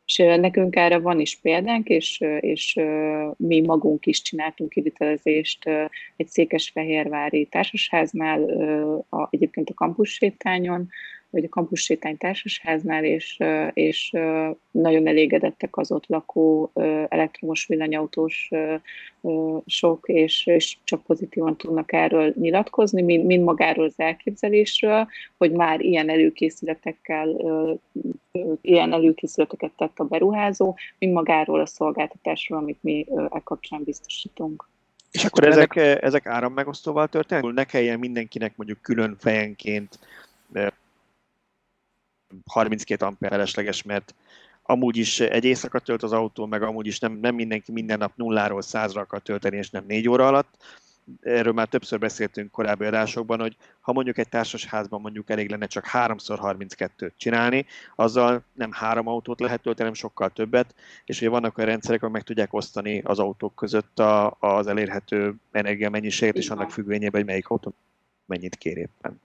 [0.07, 2.79] És nekünk erre van is példánk, és, és
[3.37, 5.65] mi magunk is csináltunk kivitelezést
[6.15, 8.43] egy székesfehérvári társasháznál,
[9.09, 10.89] a, egyébként a kampus sétányon,
[11.29, 13.39] vagy a Campus Sétány Társasháznál, és,
[13.73, 14.11] és
[14.71, 16.71] nagyon elégedettek az ott lakó
[17.07, 18.49] elektromos villanyautós
[19.65, 25.07] sok, és, és csak pozitívan tudnak erről nyilatkozni, mind, mind magáról az elképzelésről,
[25.37, 27.35] hogy már ilyen előkészületekkel,
[28.61, 34.69] ilyen előkészületeket tett a beruházó, mind magáról a szolgáltatásról, amit mi e kapcsán biztosítunk.
[35.11, 37.53] És akkor ezek, ezek árammegosztóval történnek?
[37.53, 39.99] Ne kelljen mindenkinek mondjuk külön fejenként
[42.45, 44.15] 32 ampere felesleges, mert
[44.69, 48.11] amúgy is egy éjszaka tölt az autó, meg amúgy is nem, nem mindenki minden nap
[48.15, 50.57] nulláról százra akar tölteni, és nem négy óra alatt.
[51.21, 55.89] Erről már többször beszéltünk korábbi adásokban, hogy ha mondjuk egy társasházban mondjuk elég lenne csak
[55.93, 57.65] 3x32-t csinálni,
[57.95, 60.75] azzal nem három autót lehet tölteni, hanem sokkal többet,
[61.05, 65.35] és ugye vannak olyan rendszerek, amik meg tudják osztani az autók között a, az elérhető
[65.51, 67.73] energiamennyiséget, és annak függvényében, hogy melyik autó
[68.25, 69.21] mennyit kér éppen.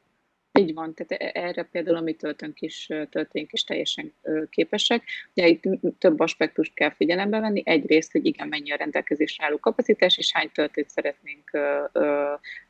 [0.58, 4.12] Így van, tehát e-, erre például a mi töltőnk is, töltőnk is teljesen
[4.50, 5.02] képesek.
[5.34, 5.62] Ugye itt
[5.98, 7.62] több aspektust kell figyelembe venni.
[7.64, 11.50] Egyrészt, hogy igen, mennyi a rendelkezésre álló kapacitás, és hány töltőt szeretnénk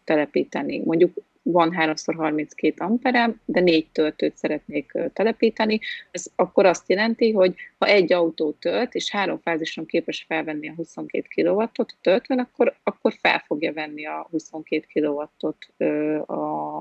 [0.05, 0.79] telepíteni.
[0.79, 1.13] Mondjuk
[1.43, 5.81] van 3x32 amperem, de négy töltőt szeretnék telepíteni,
[6.11, 10.75] ez akkor azt jelenti, hogy ha egy autó tölt, és három fázison képes felvenni a
[10.75, 15.57] 22 kW-ot töltőn, akkor, akkor fel fogja venni a 22 kW-ot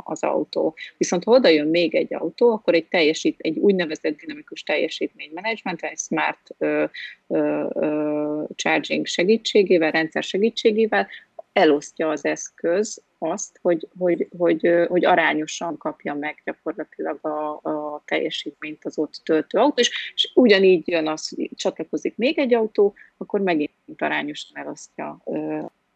[0.03, 0.75] az autó.
[0.97, 5.97] Viszont ha oda jön még egy autó, akkor egy, teljesít, egy úgynevezett dinamikus teljesítménymenedzsment, egy
[5.97, 6.83] smart ö,
[7.27, 11.07] ö, ö, charging segítségével, rendszer segítségével
[11.53, 18.85] elosztja az eszköz azt, hogy, hogy, hogy, hogy arányosan kapja meg gyakorlatilag a, a teljesítményt
[18.85, 23.41] az ott töltő autó, és, és ugyanígy jön az, hogy csatlakozik még egy autó, akkor
[23.41, 25.21] megint arányosan elosztja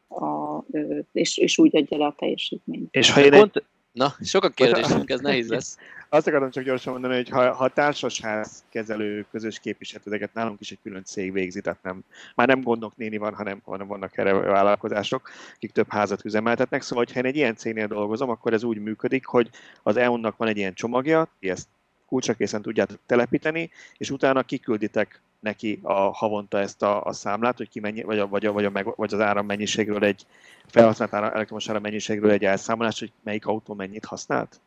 [0.07, 0.63] a,
[1.11, 2.95] és, és úgy adja le a teljesítményt.
[2.95, 3.63] És ha én egy,
[3.95, 5.77] Na, sok a kérdésünk, ez nehéz lesz.
[6.09, 10.79] Azt akarom csak gyorsan mondani, hogy ha, ha társasház kezelő közös képviselőket nálunk is egy
[10.83, 12.03] külön cég végzi, tehát nem,
[12.35, 16.81] már nem gondok néni van, hanem, hanem vannak erre vállalkozások, akik több házat üzemeltetnek.
[16.81, 19.49] Szóval, ha én egy ilyen cégnél dolgozom, akkor ez úgy működik, hogy
[19.83, 21.67] az EU-nak van egy ilyen csomagja, ti ezt
[22.05, 27.79] kulcsakészen tudjátok telepíteni, és utána kikülditek neki a havonta ezt a, a számlát, hogy ki
[27.79, 30.25] mennyi, vagy, a, vagy, a, vagy, a, vagy az árammennyiségről egy
[30.65, 34.59] felhasznált áram, elektromos árammennyiségről egy elszámolás, hogy melyik autó mennyit használt?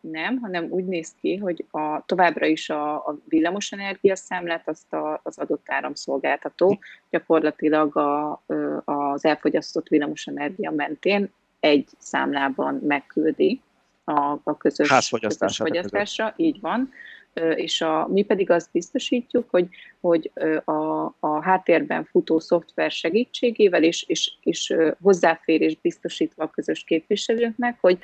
[0.00, 5.20] Nem, hanem úgy néz ki, hogy a, továbbra is a, a villamosenergia számlát azt a,
[5.22, 6.78] az adott áramszolgáltató
[7.10, 8.42] gyakorlatilag a,
[8.84, 13.60] az elfogyasztott villamosenergia mentén egy számlában megküldi
[14.04, 16.92] a, a közös, közös fogyasztásra, így van
[17.54, 19.68] és a, mi pedig azt biztosítjuk, hogy,
[20.00, 20.32] hogy
[20.64, 27.98] a, a háttérben futó szoftver segítségével és, és, és hozzáférés biztosítva a közös képviselőknek, hogy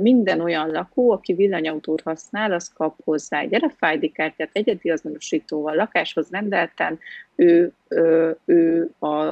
[0.00, 6.30] minden olyan lakó, aki villanyautót használ, az kap hozzá egy RFID kártyát, egyedi azonosítóval, lakáshoz
[6.30, 6.98] rendelten,
[7.34, 7.72] ő,
[8.44, 8.90] ő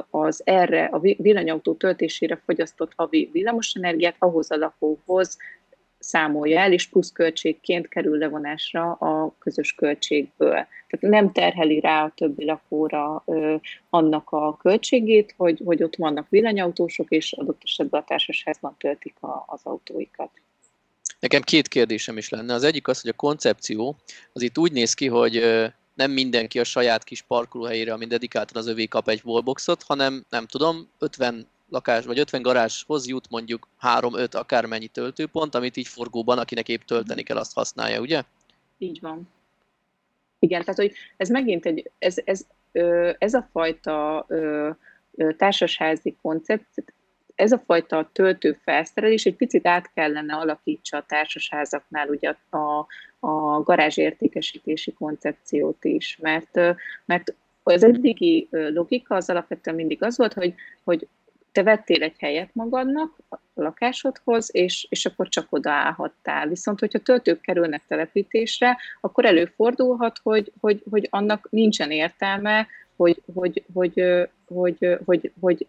[0.09, 5.37] az erre, a villanyautó töltésére fogyasztott havi villamosenergiát ahhoz a lakóhoz
[6.01, 10.51] számolja el, és pluszköltségként kerül levonásra a közös költségből.
[10.87, 13.55] Tehát nem terheli rá a többi lakóra ö,
[13.89, 19.43] annak a költségét, hogy, hogy ott vannak villanyautósok, és adott esetben a társasházban töltik a,
[19.47, 20.29] az autóikat.
[21.19, 22.53] Nekem két kérdésem is lenne.
[22.53, 23.95] Az egyik az, hogy a koncepció
[24.33, 25.43] az itt úgy néz ki, hogy
[25.93, 30.45] nem mindenki a saját kis parkolóhelyére, ami dedikáltan az övé kap egy wallboxot, hanem nem
[30.45, 36.69] tudom, 50 lakás vagy 50 garázshoz jut mondjuk 3-5 akármennyi töltőpont, amit így forgóban, akinek
[36.69, 38.23] épp tölteni kell, azt használja, ugye?
[38.77, 39.29] Így van.
[40.39, 42.45] Igen, tehát hogy ez megint egy, ez, ez,
[43.17, 44.27] ez a fajta
[45.37, 46.83] társasházi koncept,
[47.35, 52.85] ez a fajta töltő felszerelés egy picit át kellene alakítsa a társasházaknál ugye a,
[53.19, 56.55] a garázsértékesítési koncepciót is, mert,
[57.05, 60.53] mert az eddigi logika az alapvetően mindig az volt, hogy,
[60.83, 61.07] hogy
[61.51, 66.47] te vettél egy helyet magadnak a lakásodhoz, és, és akkor csak odaállhattál.
[66.47, 73.63] Viszont, hogyha töltők kerülnek telepítésre, akkor előfordulhat, hogy, hogy, hogy annak nincsen értelme, hogy, hogy,
[73.73, 75.67] hogy, hogy, hogy, hogy, hogy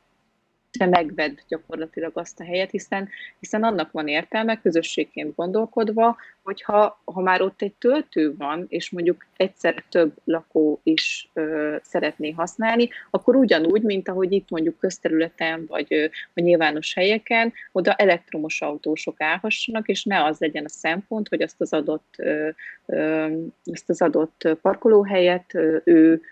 [0.78, 3.08] te megvedd gyakorlatilag azt a helyet, hiszen,
[3.40, 9.26] hiszen annak van értelme, közösségként gondolkodva, hogyha ha már ott egy töltő van, és mondjuk
[9.36, 15.86] egyszer több lakó is ö, szeretné használni, akkor ugyanúgy, mint ahogy itt mondjuk közterületen, vagy,
[15.88, 21.42] ö, vagy nyilvános helyeken, oda elektromos autósok állhassanak, és ne az legyen a szempont, hogy
[21.42, 22.48] azt az adott, ö,
[22.86, 23.26] ö,
[23.64, 26.22] azt az adott parkolóhelyet ö, ő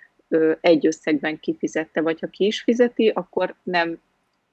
[0.61, 3.99] egy összegben kifizette, vagy ha ki is fizeti, akkor nem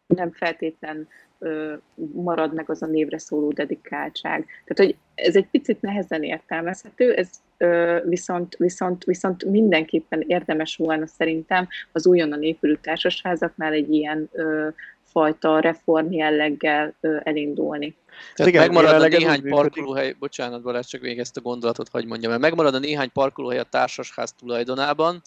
[0.08, 1.08] nem feltétlen
[1.40, 1.74] ö,
[2.14, 4.46] marad meg az a névre szóló dedikáltság.
[4.66, 11.08] Tehát, hogy ez egy picit nehezen értelmezhető, ez ö, viszont, viszont, viszont mindenképpen érdemes volna
[11.08, 14.68] szerintem az újonnan épülő társasházaknál egy ilyen ö,
[15.04, 17.96] fajta reform jelleggel ö, elindulni.
[18.36, 22.32] Tehát Igen, megmarad a néhány parkolóhely, bocsánat Balázs, csak még ezt a gondolatot hagy mondjam
[22.32, 25.22] el, megmarad a néhány parkolóhely a társasház tulajdonában,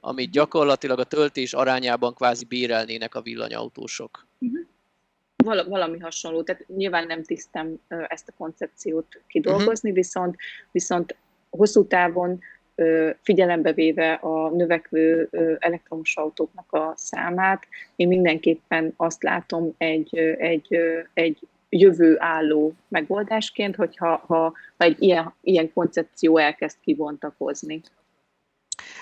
[0.00, 4.26] amit gyakorlatilag a töltés arányában kvázi bérelnének a villanyautósok.
[4.38, 4.60] Uh-huh.
[5.36, 10.04] Val- valami hasonló, tehát nyilván nem tisztem ezt a koncepciót kidolgozni, uh-huh.
[10.04, 10.36] viszont,
[10.70, 11.16] viszont
[11.50, 12.40] hosszú távon
[13.22, 15.28] figyelembe véve a növekvő
[15.58, 17.66] elektromos autóknak a számát,
[17.96, 20.78] én mindenképpen azt látom egy, egy,
[21.14, 21.38] egy
[21.68, 27.80] jövő álló megoldásként, hogyha ha egy ilyen, ilyen koncepció elkezd kivontakozni.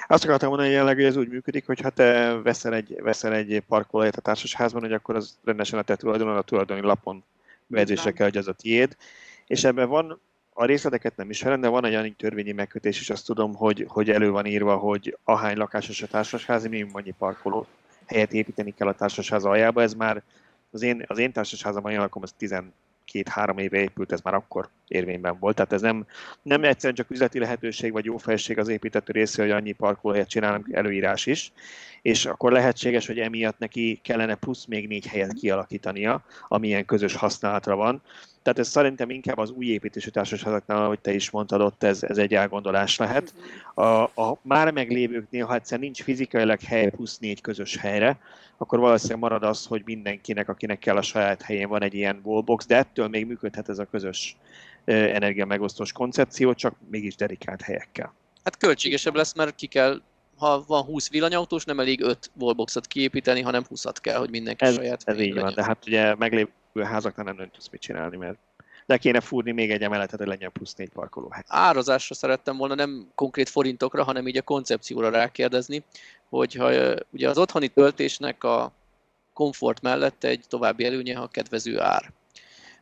[0.07, 3.62] Azt akartam mondani, hogy jelenleg ez úgy működik, hogy ha te veszel egy, veszel egy
[3.68, 7.24] parkolóhelyet a társasházban, hogy akkor az rendesen a te tulajdonon, a tulajdoni lapon
[7.66, 8.97] bejegyzésre kell, hogy az a tiéd.
[9.47, 10.20] És ebben van,
[10.55, 14.11] a részleteket nem ismerem, de van egy olyan törvényi megkötés, és azt tudom, hogy, hogy
[14.11, 17.66] elő van írva, hogy ahány lakásos a társasház, minimum annyi parkoló
[18.07, 19.82] helyet építeni kell a társasház aljába.
[19.82, 20.22] Ez már
[20.70, 22.34] az én, az én társasházam, én lakom, az
[23.05, 25.55] két-három éve épült, ez már akkor érvényben volt.
[25.55, 26.07] Tehát ez nem,
[26.42, 30.68] nem egyszerűen csak üzleti lehetőség vagy jó felség az építető része, hogy annyi parkolóhelyet csinálunk,
[30.72, 31.52] előírás is,
[32.02, 37.76] és akkor lehetséges, hogy emiatt neki kellene plusz még négy helyet kialakítania, amilyen közös használatra
[37.76, 38.02] van.
[38.45, 42.18] Tehát ez szerintem inkább az új építésű társaságoknál, ahogy te is mondtad, ott ez, ez
[42.18, 43.34] egy elgondolás lehet.
[43.74, 48.18] A, a már meglévőknél, ha egyszer nincs fizikailag hely plusz négy közös helyre,
[48.57, 52.66] akkor valószínűleg marad az, hogy mindenkinek, akinek kell a saját helyén van egy ilyen wallbox,
[52.66, 54.36] de ettől még működhet ez a közös
[54.84, 58.14] energiamegosztós koncepció, csak mégis dedikált helyekkel.
[58.45, 60.01] Hát költségesebb lesz, mert ki kell
[60.36, 64.74] ha van 20 villanyautós, nem elég 5 wallboxot kiépíteni, hanem 20-at kell, hogy mindenki ez,
[64.74, 66.51] saját Ez így van, de hát ugye meglévő
[66.83, 68.39] házaknál nem, nem tudsz mit csinálni, mert
[68.87, 71.43] de kéne fúrni még egy emeletet, hogy legyen plusz négy parkolóhely.
[71.47, 75.85] Árazásra szerettem volna nem konkrét forintokra, hanem így a koncepcióra rákérdezni,
[76.29, 78.72] hogyha ugye az otthoni töltésnek a
[79.33, 82.12] komfort mellett egy további előnye a kedvező ár.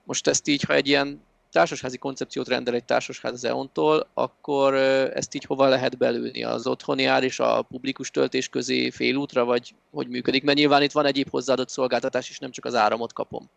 [0.04, 4.74] Most ezt így, ha egy ilyen társasházi koncepciót rendel egy társasház az EON-tól, akkor
[5.14, 6.44] ezt így hova lehet belülni?
[6.44, 10.42] Az otthoni ár és a publikus töltés közé félútra, vagy hogy működik?
[10.42, 13.50] Mert nyilván itt van egyéb hozzáadott szolgáltatás, és nem csak az áramot kapom.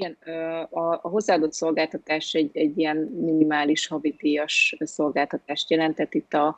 [0.00, 0.16] Igen,
[0.70, 6.14] a, a hozzáadott szolgáltatás egy, egy ilyen minimális havidíjas szolgáltatást jelentett.
[6.14, 6.56] Itt a,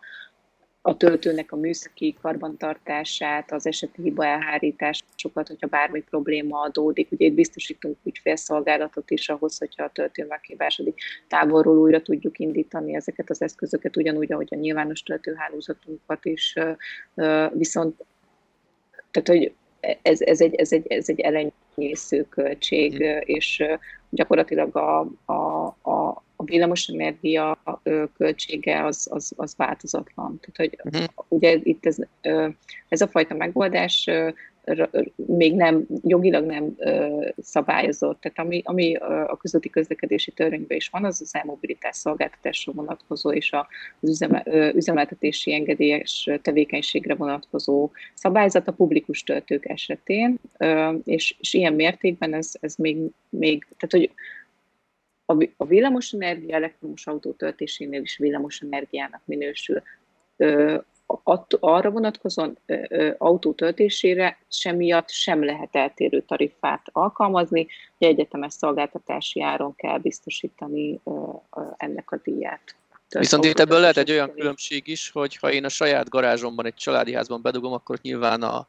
[0.83, 7.13] a töltőnek a műszaki karbantartását, az eseti hiba elhárításokat, hogyha bármi probléma adódik.
[7.13, 13.31] Ugye itt biztosítunk ügyfélszolgálatot is ahhoz, hogyha a töltő megkívánsodik távolról újra tudjuk indítani ezeket
[13.31, 16.55] az eszközöket, ugyanúgy, ahogy a nyilvános töltőhálózatunkat is.
[17.53, 18.05] Viszont
[19.11, 19.55] tehát, hogy
[20.03, 23.19] ez, ez, egy, ez, egy, ez egy elenyésző költség, mm.
[23.25, 23.65] és
[24.11, 25.01] gyakorlatilag a,
[25.33, 27.63] a a, a villamosenergia
[28.17, 30.41] költsége az, az, az változatlan.
[30.41, 31.25] Tehát, hogy uh-huh.
[31.29, 31.97] ugye itt ez,
[32.89, 34.11] ez a fajta megoldás
[35.15, 36.77] még nem, jogilag nem
[37.39, 38.21] szabályozott.
[38.21, 38.95] Tehát ami, ami
[39.27, 45.55] a közúti közlekedési törvényben is van, az az elmobilitás szolgáltatásra vonatkozó és az üzeme, üzemeltetési
[45.55, 50.39] engedélyes tevékenységre vonatkozó szabályzat a publikus töltők esetén,
[51.05, 54.11] és, és ilyen mértékben ez, ez még, még tehát hogy
[55.57, 59.83] a, villamosenergia elektromos autó töltésénél is villamosenergiának minősül
[61.61, 62.59] arra vonatkozóan
[63.19, 67.67] autó töltésére semmiatt sem lehet eltérő tarifát alkalmazni,
[67.99, 71.01] hogy egyetemes szolgáltatási áron kell biztosítani
[71.77, 72.77] ennek a díját.
[73.19, 76.75] Viszont itt ebből lehet egy olyan különbség is, hogy ha én a saját garázsomban, egy
[76.75, 78.67] családi házban bedugom, akkor nyilván a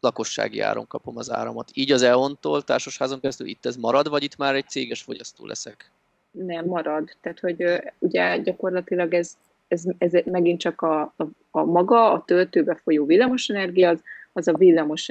[0.00, 1.70] lakossági áron kapom az áramot.
[1.74, 5.90] Így az EON-tól társasházon keresztül itt ez marad, vagy itt már egy céges fogyasztó leszek?
[6.30, 7.10] Nem, marad.
[7.20, 7.64] Tehát, hogy
[7.98, 9.36] ugye gyakorlatilag ez
[9.70, 14.02] ez, ez megint csak a, a, a maga, a töltőbe folyó villamosenergia, az,
[14.32, 15.08] az a villamos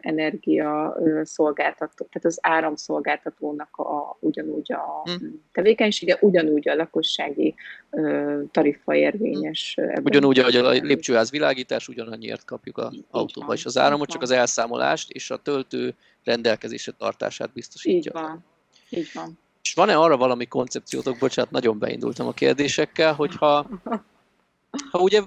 [0.00, 5.42] energia szolgáltató, tehát az áramszolgáltatónak a, ugyanúgy a hmm.
[5.52, 7.54] tevékenysége, ugyanúgy a lakossági
[8.50, 9.74] tarifa érvényes.
[9.74, 10.04] Hmm.
[10.04, 15.10] Ugyanúgy, ahogy a lépcsőház világítás, ugyanannyiért kapjuk a autóba és az áramot, csak az elszámolást
[15.10, 15.94] és a töltő
[16.24, 17.96] rendelkezésre tartását biztosítja.
[17.96, 18.44] Így van.
[18.90, 19.38] Így van.
[19.64, 23.66] És van-e arra valami koncepciótok, bocsánat, nagyon beindultam a kérdésekkel, hogyha
[24.90, 25.22] ha ugye,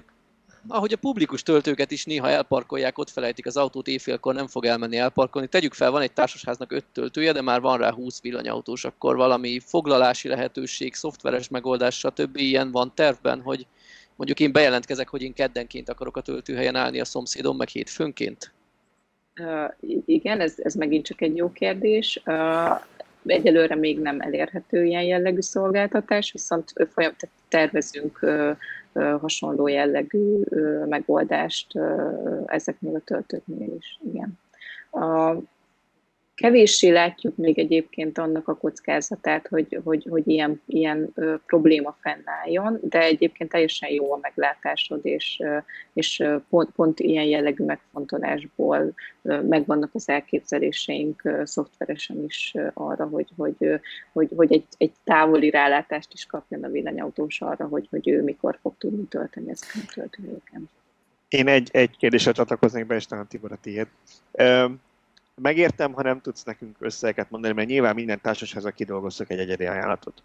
[0.68, 4.96] ahogy a publikus töltőket is néha elparkolják, ott felejtik az autót éjfélkor, nem fog elmenni
[4.96, 5.48] elparkolni.
[5.48, 9.60] Tegyük fel, van egy társasháznak öt töltője, de már van rá 20 villanyautós, akkor valami
[9.60, 12.36] foglalási lehetőség, szoftveres megoldás, stb.
[12.36, 13.66] ilyen van tervben, hogy
[14.16, 18.52] mondjuk én bejelentkezek, hogy én keddenként akarok a töltőhelyen állni a szomszédom, meg hétfőnként?
[19.40, 22.22] Uh, igen, ez, ez megint csak egy jó kérdés.
[22.24, 22.80] Uh,
[23.26, 27.12] egyelőre még nem elérhető ilyen jellegű szolgáltatás, viszont folyam,
[27.48, 28.18] tervezünk
[29.20, 30.40] hasonló jellegű
[30.88, 31.66] megoldást
[32.46, 33.98] ezeknél a töltőknél is.
[34.12, 34.38] Igen.
[36.38, 42.78] Kevéssé látjuk még egyébként annak a kockázatát, hogy, hogy, hogy ilyen, ilyen ö, probléma fennálljon,
[42.82, 45.42] de egyébként teljesen jó a meglátásod, és,
[45.92, 53.06] és pont, pont ilyen jellegű megfontolásból ö, megvannak az elképzeléseink ö, szoftveresen is ö, arra,
[53.06, 53.74] hogy, hogy, ö,
[54.12, 58.58] hogy, hogy egy, egy távoli rálátást is kapjon a villanyautós arra, hogy, hogy ő mikor
[58.62, 60.68] fog tudni tölteni ezeken a töltőhelyeken.
[61.28, 63.86] Én egy, egy kérdésre csatlakoznék be, és talán Tibor a tiéd
[65.40, 70.22] megértem, ha nem tudsz nekünk összeget mondani, mert nyilván minden társasházak kidolgoztak egy egyedi ajánlatot.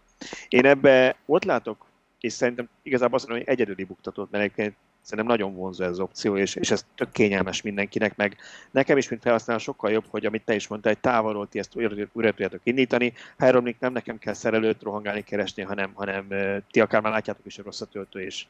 [0.47, 1.86] Én ebbe ott látok,
[2.20, 5.99] és szerintem igazából azt mondom, hogy egyedüli buktatót, mert egyébként szerintem nagyon vonzó ez az
[5.99, 8.38] opció, és, és ez tök kényelmes mindenkinek, meg
[8.72, 11.76] nekem is, mint felhasználó, sokkal jobb, hogy amit te is mondtál, egy távolról ti ezt
[11.76, 13.14] újra, tudjátok indítani.
[13.38, 16.28] Ha nem nekem kell szerelőt rohangálni, keresni, hanem, hanem
[16.72, 18.45] ti akár már látjátok is, hogy rossz a töltő, és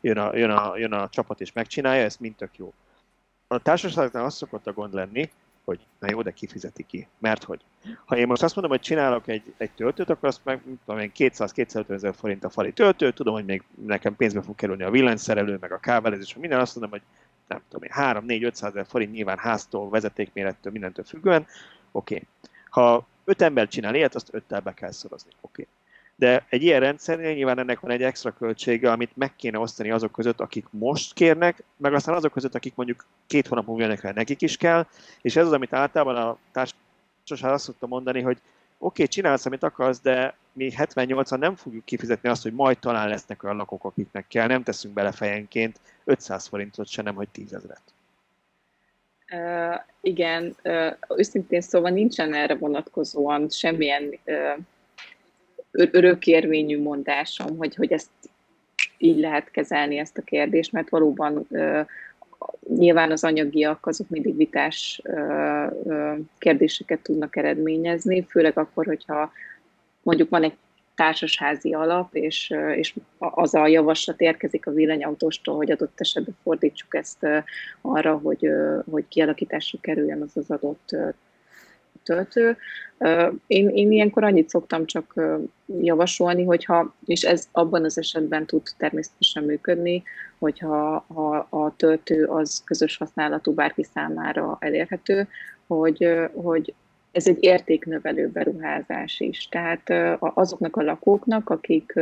[0.00, 2.72] jön a, jön a, jön a csapat és megcsinálja, ez mind tök jó.
[3.46, 5.30] A társaságnál az szokott a gond lenni,
[5.66, 7.08] hogy na jó, de kifizeti ki.
[7.18, 7.60] Mert hogy
[8.04, 11.12] ha én most azt mondom, hogy csinálok egy, egy töltőt, akkor azt meg tudom én
[11.16, 15.56] 200-250 ezer forint a fali töltő, tudom, hogy még nekem pénzbe fog kerülni a villanyszerelő,
[15.60, 17.02] meg a kábelezés, minden azt mondom, hogy
[17.48, 21.46] nem tudom én, 3 4 500 ezer forint nyilván háztól, vezetékmérettől, mindentől függően,
[21.92, 22.14] oké.
[22.14, 22.26] Okay.
[22.70, 25.62] Ha öt ember csinál ilyet, azt öttel be kell szorozni, oké.
[25.62, 25.75] Okay
[26.16, 30.12] de egy ilyen rendszernél nyilván ennek van egy extra költsége, amit meg kéne osztani azok
[30.12, 34.42] között, akik most kérnek, meg aztán azok között, akik mondjuk két hónap múlva jönnek nekik
[34.42, 34.86] is kell,
[35.22, 38.42] és ez az, amit általában a társaság azt szokta mondani, hogy oké,
[38.78, 43.42] okay, csinálsz, amit akarsz, de mi 78-an nem fogjuk kifizetni azt, hogy majd talán lesznek
[43.42, 47.82] olyan lakók, akiknek kell, nem teszünk bele fejenként 500 forintot se, nem, hogy 10 ezeret.
[49.32, 54.64] Uh, igen, uh, őszintén szóval nincsen erre vonatkozóan semmilyen uh,
[55.76, 58.10] örökérvényű mondásom, hogy, hogy ezt
[58.98, 61.46] így lehet kezelni ezt a kérdést, mert valóban
[62.76, 65.02] nyilván az anyagiak azok mindig vitás
[66.38, 69.32] kérdéseket tudnak eredményezni, főleg akkor, hogyha
[70.02, 70.56] mondjuk van egy
[70.94, 77.26] társasházi alap, és, és az a javaslat érkezik a villanyautóstól, hogy adott esetben fordítsuk ezt
[77.80, 78.50] arra, hogy,
[78.90, 80.96] hogy kialakításra kerüljön az az adott
[82.06, 82.56] töltő.
[83.46, 85.14] Én, én ilyenkor annyit szoktam csak
[85.80, 90.02] javasolni, hogyha, és ez abban az esetben tud természetesen működni,
[90.38, 95.28] hogyha ha a töltő az közös használatú bárki számára elérhető,
[95.66, 96.74] hogy, hogy
[97.16, 99.48] ez egy értéknövelő beruházás is.
[99.48, 101.94] Tehát azoknak a lakóknak, akik,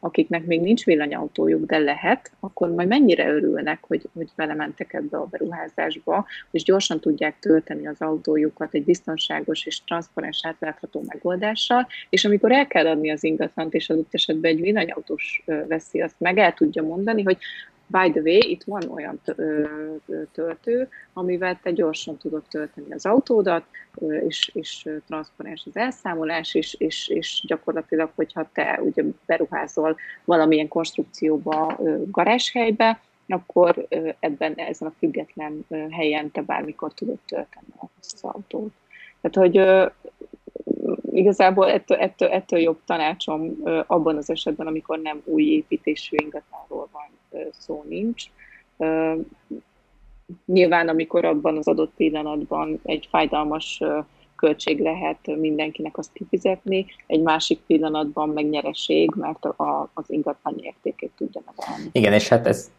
[0.00, 5.26] akiknek még nincs villanyautójuk, de lehet, akkor majd mennyire örülnek, hogy, hogy belementek ebbe a
[5.30, 12.52] beruházásba, és gyorsan tudják tölteni az autójukat egy biztonságos és transzparens átlátható megoldással, és amikor
[12.52, 16.82] el kell adni az ingatlant, és az esetben egy villanyautós veszi azt meg, el tudja
[16.82, 17.38] mondani, hogy
[17.86, 19.20] By the way, itt van olyan
[20.32, 23.64] töltő, amivel te gyorsan tudod tölteni az autódat,
[24.26, 31.78] és, és transzparens az elszámolás, és, és, és gyakorlatilag, hogyha te ugye beruházol valamilyen konstrukcióba,
[32.10, 33.86] garázshelybe, akkor
[34.20, 37.66] ebben ezen a független helyen te bármikor tudod tölteni
[38.00, 38.72] az autót.
[39.20, 39.56] Tehát, hogy
[41.16, 43.56] igazából ettől, ettől, ettől jobb tanácsom
[43.86, 48.24] abban az esetben, amikor nem új építésű ingatlanról van szó nincs.
[50.44, 53.80] Nyilván, amikor abban az adott pillanatban egy fájdalmas
[54.36, 61.10] költség lehet mindenkinek azt kifizetni, egy másik pillanatban meg nyereség, mert a, az ingatlan értékét
[61.16, 61.88] tudja megállni.
[61.92, 62.70] Igen, és hát ez...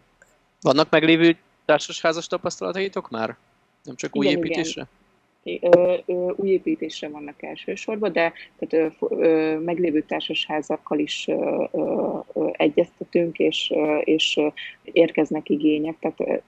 [0.61, 3.35] Vannak meglévő társasházas tapasztalataitok már?
[3.83, 4.81] Nem csak új igen, építésre?
[4.81, 5.05] Igen
[6.35, 8.95] új építésre vannak elsősorban, de tehát,
[9.59, 11.27] meglévő társasházakkal is
[12.51, 13.73] egyeztetünk, és,
[14.03, 14.39] és
[14.83, 15.95] érkeznek igények.
[15.99, 16.43] Tehát,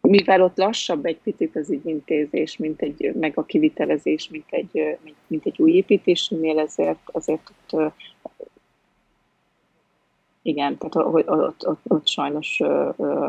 [0.00, 5.46] mivel ott lassabb egy picit az ügyintézés, mint egy, meg a kivitelezés, mint egy, mint
[5.46, 7.92] egy új építésnél, ezért, azért ott
[10.46, 12.62] igen, tehát ott, ott, ott, ott sajnos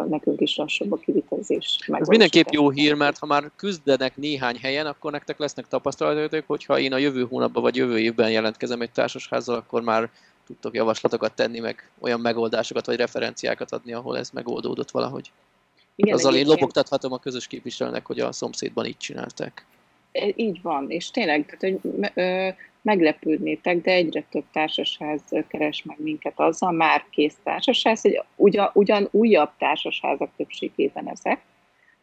[0.08, 1.78] nekünk is lassabb a kivitelezés.
[1.88, 6.80] Ez mindenképp jó hír, mert ha már küzdenek néhány helyen, akkor nektek lesznek tapasztalatok, hogyha
[6.80, 10.10] én a jövő hónapban vagy jövő évben jelentkezem egy társasházzal, akkor már
[10.46, 15.32] tudtok javaslatokat tenni, meg olyan megoldásokat vagy referenciákat adni, ahol ez megoldódott valahogy.
[15.96, 19.66] Igen, Azzal én lobogtathatom a közös képviselőnek, hogy a szomszédban így csinálták.
[20.18, 21.92] E, így van, és tényleg, tehát, hogy
[22.82, 29.08] meglepődnétek, de egyre több társasház keres meg minket azzal, már kész társasház, hogy ugyan, ugyan
[29.12, 31.42] újabb társasházak többségében ezek,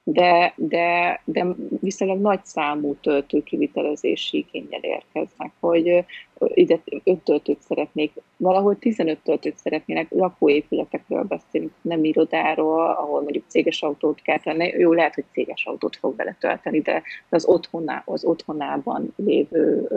[0.07, 1.47] de, de, de
[1.81, 6.05] viszonylag nagy számú töltőkivitelezési igényel érkeznek, hogy
[6.39, 13.83] ide 5 töltőt szeretnék, valahol 15 töltőt szeretnének, lakóépületekről beszélünk, nem irodáról, ahol mondjuk céges
[13.83, 18.25] autót kell tenni, jó, lehet, hogy céges autót fog bele tölteni, de az, otthoná, az
[18.25, 19.89] otthonában lévő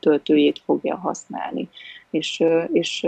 [0.00, 1.68] töltőjét fogja használni.
[2.10, 3.06] És, és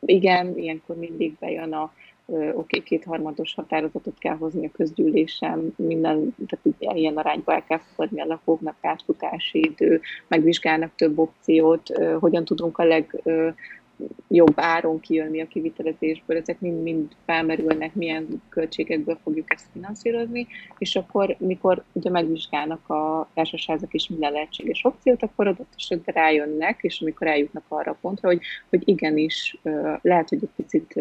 [0.00, 1.92] igen, ilyenkor mindig bejön a
[2.26, 8.20] oké, okay, kétharmados határozatot kell hozni a közgyűlésen, minden, tehát ilyen arányba el kell fogadni
[8.20, 11.88] a lakóknak átfutási idő, megvizsgálnak több opciót,
[12.20, 19.68] hogyan tudunk a legjobb áron kijönni a kivitelezésből, ezek mind-mind felmerülnek, milyen költségekből fogjuk ezt
[19.72, 20.46] finanszírozni,
[20.78, 26.78] és akkor, mikor ugye megvizsgálnak a társasházak is minden lehetséges opciót, akkor adott esetben rájönnek,
[26.82, 29.58] és amikor eljutnak arra a pontra, hogy, hogy igenis
[30.02, 31.00] lehet, hogy egy picit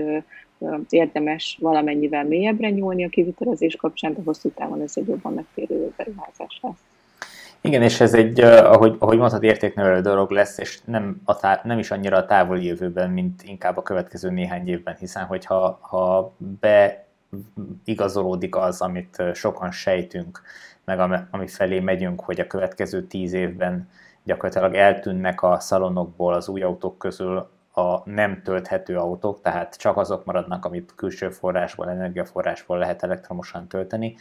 [0.90, 6.60] érdemes valamennyivel mélyebbre nyúlni a kivitelezés kapcsán, de hosszú távon ez egy jobban megtérülő beruházás
[6.62, 6.80] lesz.
[7.64, 11.80] Igen, és ez egy, ahogy, ahogy mondtad, értéknövelő dolog lesz, és nem, a tá- nem
[11.80, 16.34] is annyira a távoli jövőben, mint inkább a következő néhány évben, hiszen hogyha ha
[17.86, 20.42] beigazolódik az, amit sokan sejtünk,
[20.86, 21.00] meg
[21.32, 23.90] ami felé megyünk, hogy a következő tíz évben
[24.24, 30.26] gyakorlatilag eltűnnek a szalonokból az új autók közül a nem tölthető autók, tehát csak azok
[30.26, 34.16] maradnak, amit külső forrásból, energiaforrásból lehet elektromosan tölteni,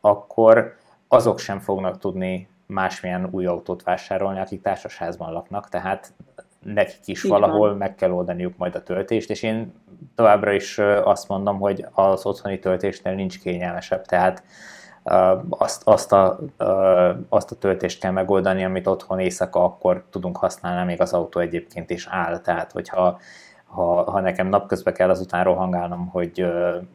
[0.00, 0.74] akkor
[1.08, 6.12] azok sem fognak tudni másmilyen új autót vásárolni, akik társasházban laknak, tehát
[6.62, 7.76] nekik is Így valahol van.
[7.76, 9.72] meg kell oldaniuk majd a töltést, és én
[10.14, 14.42] továbbra is azt mondom, hogy az otthoni töltésnél nincs kényelmesebb, tehát
[15.48, 16.38] azt, azt, a,
[17.28, 21.90] azt a töltést kell megoldani, amit otthon éjszaka akkor tudunk használni, még az autó egyébként
[21.90, 22.38] is áll.
[22.38, 23.18] Tehát, hogyha
[23.66, 26.46] ha, ha nekem napközben kell azután rohangálnom, hogy,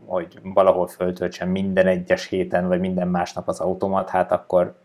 [0.05, 4.76] hogy valahol föltöltsem minden egyes héten, vagy minden másnap az automat, hát akkor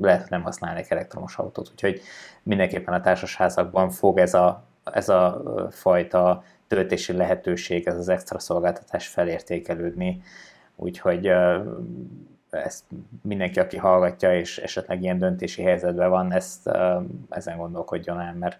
[0.00, 1.68] lehet nem használnék elektromos autót.
[1.70, 2.00] Úgyhogy
[2.42, 9.08] mindenképpen a társasházakban fog ez a, ez a fajta töltési lehetőség, ez az extra szolgáltatás
[9.08, 10.22] felértékelődni.
[10.76, 11.30] Úgyhogy
[12.64, 12.84] ezt
[13.22, 16.70] mindenki, aki hallgatja, és esetleg ilyen döntési helyzetben van, ezt
[17.30, 18.58] ezen gondolkodjon el, mert,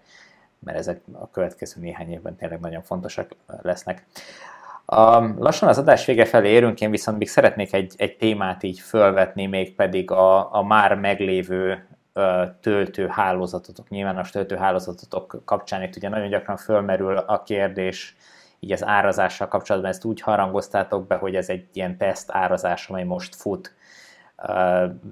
[0.58, 3.30] mert ezek a következő néhány évben tényleg nagyon fontosak
[3.62, 4.06] lesznek.
[4.96, 8.80] Um, lassan az adás vége felé érünk, én viszont még szeretnék egy, egy témát így
[8.80, 11.86] fölvetni, még pedig a, a már meglévő
[12.60, 18.16] töltő hálózatotok, nyilvános töltő hálózatotok kapcsán itt ugye nagyon gyakran fölmerül a kérdés,
[18.60, 23.04] így az árazással kapcsolatban ezt úgy harangoztátok be, hogy ez egy ilyen teszt árazás, amely
[23.04, 23.74] most fut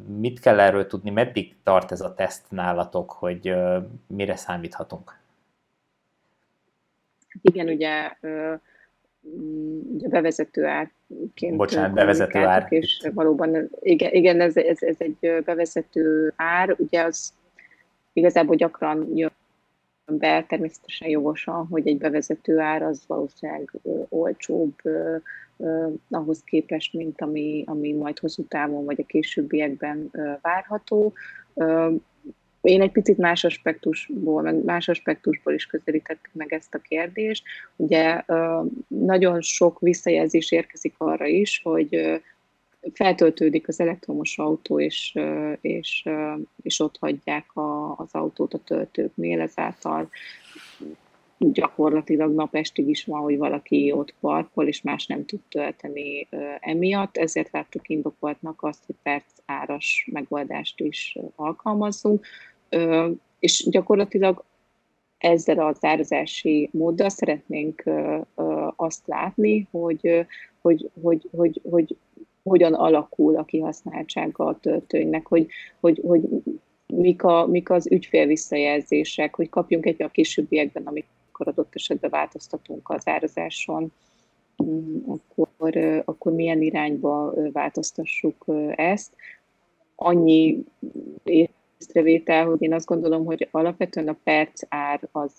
[0.06, 3.54] Mit kell erről tudni, meddig tart ez a teszt nálatok, hogy
[4.06, 5.18] mire számíthatunk?
[7.42, 8.16] Igen, ugye,
[9.92, 11.56] ugye bevezető árként.
[11.56, 12.66] Bocsánat, bevezető ár.
[12.68, 17.32] És valóban, igen, igen ez, ez, ez egy bevezető ár, ugye az
[18.12, 19.32] igazából gyakran jön
[20.06, 23.70] be, természetesen jogosan, hogy egy bevezető ár az valószínűleg
[24.08, 24.74] olcsóbb
[26.10, 30.10] ahhoz képest, mint ami, ami majd hosszú távon vagy a későbbiekben
[30.42, 31.12] várható.
[32.60, 37.44] Én egy picit más aspektusból, más aspektusból is közelítettük meg ezt a kérdést.
[37.76, 38.22] Ugye
[38.86, 42.20] nagyon sok visszajelzés érkezik arra is, hogy
[42.92, 45.18] feltöltődik az elektromos autó, és,
[45.60, 46.08] és,
[46.62, 50.08] és ott hagyják a, az autót a töltőknél, ezáltal
[51.52, 56.28] gyakorlatilag napestig is van, hogy valaki ott parkol, és más nem tud tölteni
[56.60, 62.26] emiatt, ezért láttuk indokoltnak azt, hogy perc áras megoldást is alkalmazzunk,
[63.38, 64.44] és gyakorlatilag
[65.18, 67.82] ezzel az árazási móddal szeretnénk
[68.76, 70.26] azt látni, hogy,
[70.60, 71.96] hogy, hogy, hogy, hogy
[72.42, 75.46] hogyan alakul a kihasználtsága a töltőnynek, hogy,
[75.80, 76.22] hogy, hogy
[76.86, 80.86] mik, a, mik az ügyfél visszajelzések, hogy kapjunk egy a későbbiekben,
[81.34, 83.92] amikor adott esetben változtatunk az árazáson,
[84.64, 88.44] mm, akkor, akkor milyen irányba változtassuk
[88.76, 89.16] ezt.
[89.96, 90.64] Annyi
[91.24, 95.32] észrevétel, hogy én azt gondolom, hogy alapvetően a perc ár az,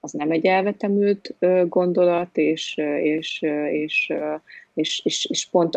[0.00, 1.34] az nem egy elvetemült
[1.68, 4.12] gondolat, és, és, és,
[4.74, 5.76] és, és, és pont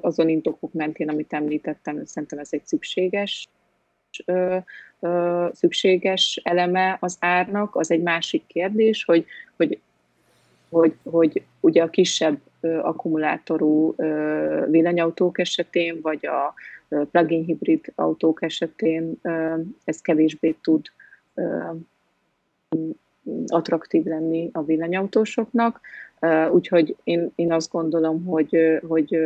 [0.00, 3.48] azon indokok mentén, amit említettem, szerintem ez egy szükséges
[5.52, 7.76] szükséges eleme az árnak.
[7.76, 9.80] Az egy másik kérdés, hogy, hogy,
[10.70, 13.94] hogy, hogy ugye a kisebb akkumulátorú
[14.66, 16.54] villanyautók esetén, vagy a
[17.10, 19.20] plug-in hibrid autók esetén
[19.84, 20.86] ez kevésbé tud
[23.46, 25.80] attraktív lenni a villanyautósoknak.
[26.50, 29.18] Úgyhogy én, én azt gondolom, hogy, hogy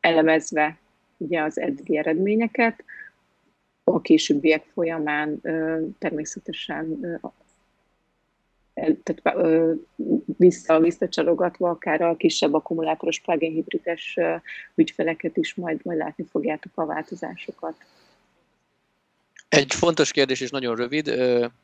[0.00, 0.78] elemezve
[1.16, 2.84] ugye az eddigi eredményeket,
[3.92, 5.40] a későbbiek folyamán
[5.98, 7.00] természetesen
[8.74, 9.38] tehát
[10.36, 14.18] vissza, visszacsalogatva akár a kisebb akkumulátoros plug-in hibrides
[14.74, 17.74] ügyfeleket is majd, majd látni fogjátok a változásokat.
[19.48, 21.06] Egy fontos kérdés és nagyon rövid.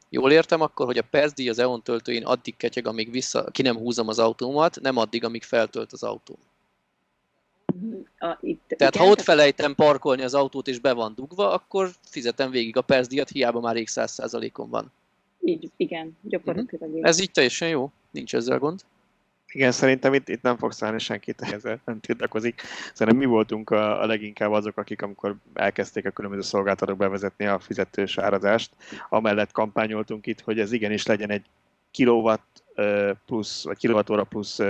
[0.09, 3.77] Jól értem akkor, hogy a percdíj az EON töltőin addig ketyeg, amíg vissza, ki nem
[3.77, 6.39] húzom az autómat, nem addig, amíg feltölt az autóm.
[8.19, 11.91] A, itt, Tehát igen, ha ott felejtem parkolni az autót és be van dugva, akkor
[12.05, 14.93] fizetem végig a percdíjat, hiába már rég 100%-on van.
[15.41, 16.89] Így, igen, gyakorlatilag.
[16.89, 17.09] Uh-huh.
[17.09, 18.81] Ez így teljesen jó, nincs ezzel gond.
[19.53, 22.63] Igen, szerintem itt, itt nem fogsz szállni senkit, ezzel nem tiltakozik.
[22.95, 27.59] Szerintem mi voltunk a, a leginkább azok, akik amikor elkezdték a különböző szolgáltatók bevezetni a
[27.59, 28.71] fizetős árazást,
[29.09, 31.45] amellett kampányoltunk itt, hogy ez igenis legyen egy
[31.91, 32.62] kilowatt
[33.27, 34.61] plusz, vagy kilowattóra plusz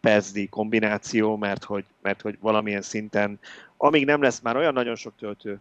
[0.00, 3.38] percdi kombináció, mert hogy, mert hogy valamilyen szinten,
[3.76, 5.60] amíg nem lesz már olyan nagyon sok töltő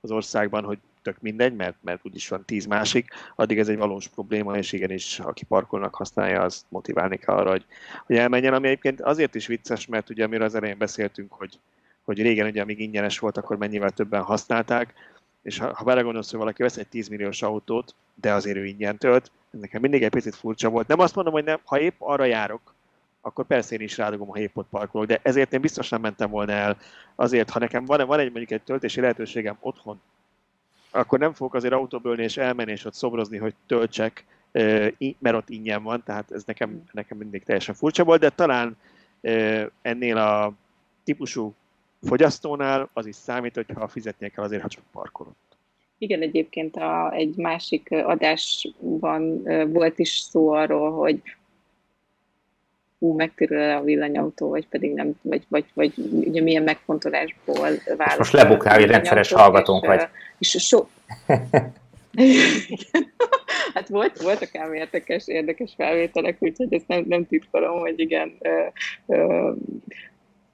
[0.00, 4.08] az országban, hogy tök mindegy, mert, mert úgyis van tíz másik, addig ez egy valós
[4.08, 7.64] probléma, és igenis, aki parkolnak használja, azt motiválni kell arra, hogy,
[8.06, 11.58] hogy elmenjen, ami egyébként azért is vicces, mert ugye amiről az elején beszéltünk, hogy,
[12.02, 14.94] hogy régen ugye, amíg ingyenes volt, akkor mennyivel többen használták,
[15.42, 18.98] és ha, ha belegondolsz, hogy valaki vesz egy 10 milliós autót, de azért ő ingyen
[18.98, 20.88] tölt, nekem mindig egy picit furcsa volt.
[20.88, 22.74] Nem azt mondom, hogy nem, ha épp arra járok,
[23.20, 26.30] akkor persze én is rádogom, ha épp ott parkolok, de ezért én biztos nem mentem
[26.30, 26.76] volna el.
[27.14, 30.00] Azért, ha nekem van, van egy mondjuk egy töltési lehetőségem otthon,
[30.90, 34.24] akkor nem fogok azért autóból és elmenni és ott szobrozni, hogy töltsek,
[35.18, 38.76] mert ott ingyen van, tehát ez nekem, nekem mindig teljesen furcsa volt, de talán
[39.82, 40.52] ennél a
[41.04, 41.54] típusú
[42.02, 45.49] fogyasztónál az is számít, hogyha fizetnie kell azért, ha csak parkolott.
[46.02, 49.42] Igen, egyébként a, egy másik adásban
[49.72, 51.22] volt is szó arról, hogy
[52.98, 58.18] hú, megtérül a villanyautó, vagy pedig nem, vagy, vagy, vagy ugye milyen megfontolásból választ.
[58.18, 60.02] Most lebukál, hogy rendszeres hallgatónk vagy.
[60.38, 60.86] És so...
[63.74, 68.66] hát volt, voltak ám érdekes, érdekes felvételek, úgyhogy ezt nem, nem titkolom, hogy igen, ö,
[69.06, 69.50] ö,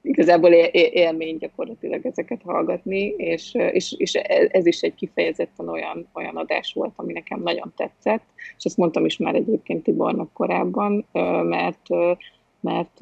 [0.06, 4.14] igazából élmény gyakorlatilag ezeket hallgatni, és, és, és
[4.50, 8.22] ez is egy kifejezetten olyan, olyan adás volt, ami nekem nagyon tetszett,
[8.56, 11.06] és ezt mondtam is már egyébként Tibornak korábban,
[11.42, 11.86] mert,
[12.60, 12.98] mert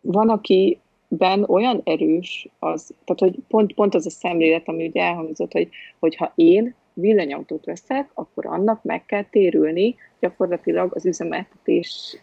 [0.00, 5.52] van, akiben olyan erős az, tehát hogy pont, pont az a szemlélet, ami ugye elhangzott,
[5.52, 5.68] hogy,
[5.98, 12.18] hogy ha én villanyautót veszek, akkor annak meg kell térülni gyakorlatilag az üzemeltetés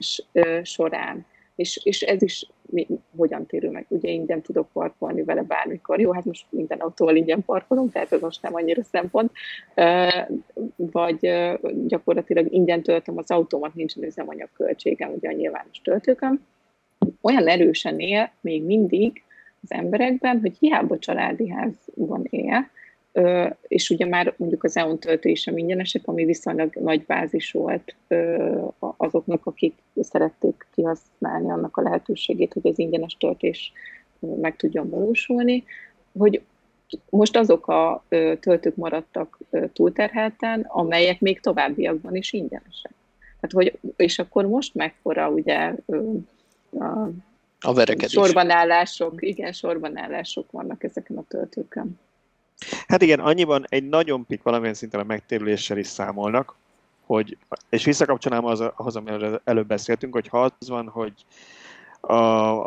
[0.64, 1.26] során
[1.58, 3.86] és, és ez is mi, hogyan térül meg.
[3.90, 6.00] Ugye ingyen tudok parkolni vele bármikor.
[6.00, 9.32] Jó, hát most minden autóval ingyen parkolunk, tehát ez most nem annyira szempont.
[10.76, 11.20] Vagy
[11.88, 16.46] gyakorlatilag ingyen töltöm az autómat, nincsen üzemanyagköltségem ugye a nyilvános töltőkön.
[17.22, 19.24] Olyan erősen él még mindig
[19.64, 22.70] az emberekben, hogy hiába családi házban él,
[23.68, 27.96] és ugye már mondjuk az EON töltése ingyenesek, ami viszonylag nagy bázis volt
[28.80, 33.72] azoknak, akik szerették kihasználni annak a lehetőségét, hogy az ingyenes töltés
[34.20, 35.64] meg tudjon valósulni,
[36.18, 36.42] hogy
[37.10, 38.04] most azok a
[38.40, 39.38] töltők maradtak
[39.74, 42.92] túlterhelten, amelyek még továbbiakban is ingyenesek.
[43.40, 45.74] Tehát, hogy, és akkor most mekkora ugye
[46.80, 46.86] a,
[47.60, 48.12] a verekedés.
[48.12, 52.00] sorbanállások, igen, sorbanállások vannak ezeken a töltőkön.
[52.88, 56.56] Hát igen, annyiban egy nagyon pik valamilyen szinten a megtérüléssel is számolnak,
[57.06, 57.38] hogy,
[57.70, 61.14] és visszakapcsolnám az, ahhoz, amiről előbb beszéltünk, hogy ha az van, hogy
[62.02, 62.14] a,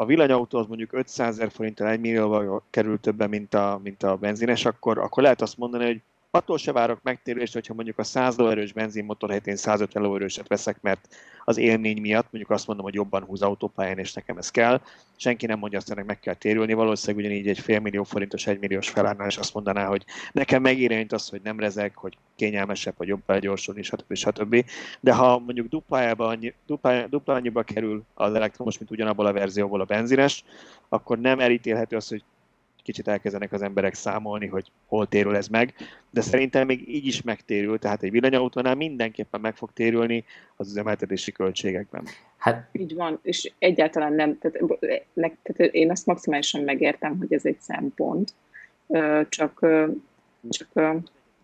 [0.01, 4.17] a villanyautó az mondjuk 500 ezer forinttal 1 millióval kerül többen, mint a, mint a
[4.17, 6.01] benzines, akkor, akkor lehet azt mondani, hogy
[6.31, 10.81] attól se várok megtérülést, hogyha mondjuk a 100 lóerős benzinmotor helyett én 150 lóerőset veszek,
[10.81, 11.09] mert
[11.45, 14.81] az élmény miatt mondjuk azt mondom, hogy jobban húz autópályán, és nekem ez kell.
[15.17, 16.73] Senki nem mondja azt, hogy meg kell térülni.
[16.73, 21.41] Valószínűleg ugyanígy egy félmillió forintos, egymilliós felállnál, és azt mondaná, hogy nekem megérenyt az, hogy
[21.43, 24.15] nem rezeg, hogy kényelmesebb, hogy jobb begyorsulni, stb.
[24.15, 24.65] stb.
[25.01, 29.81] De ha mondjuk duplájába annyi, dupla, dupla annyiba kerül az elektromos, mint ugyanabból a verzióból
[29.81, 30.45] a benzines,
[30.89, 32.25] akkor nem elítélhető az, hogy
[32.83, 35.75] kicsit elkezdenek az emberek számolni, hogy hol térül ez meg,
[36.11, 40.25] de szerintem még így is megtérül, tehát egy villanyautónál mindenképpen meg fog térülni
[40.57, 42.05] az üzemeltetési költségekben.
[42.37, 44.61] Hát így van, és egyáltalán nem, tehát,
[45.13, 48.35] ne, tehát én azt maximálisan megértem, hogy ez egy szempont,
[49.29, 49.67] csak
[50.49, 50.69] csak,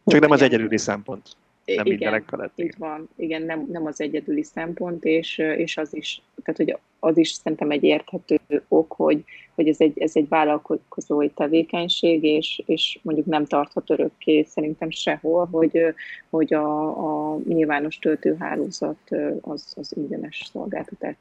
[0.04, 1.36] csak nem az egyedüli szempont
[1.66, 2.59] nem igen, mindenek felett.
[2.59, 7.16] Így van, igen, nem, nem az egyedüli szempont, és, és az is, tehát hogy az
[7.16, 9.24] is szerintem egy érthető ok, hogy,
[9.55, 15.48] hogy ez, egy, ez egy vállalkozói tevékenység, és, és mondjuk nem tarthat örökké szerintem sehol,
[15.51, 15.94] hogy,
[16.30, 16.86] hogy a,
[17.32, 19.10] a nyilvános töltőhálózat
[19.40, 21.14] az, az ingyenes szolgáltatás.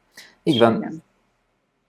[0.44, 0.76] Így van.
[0.76, 1.04] Igen.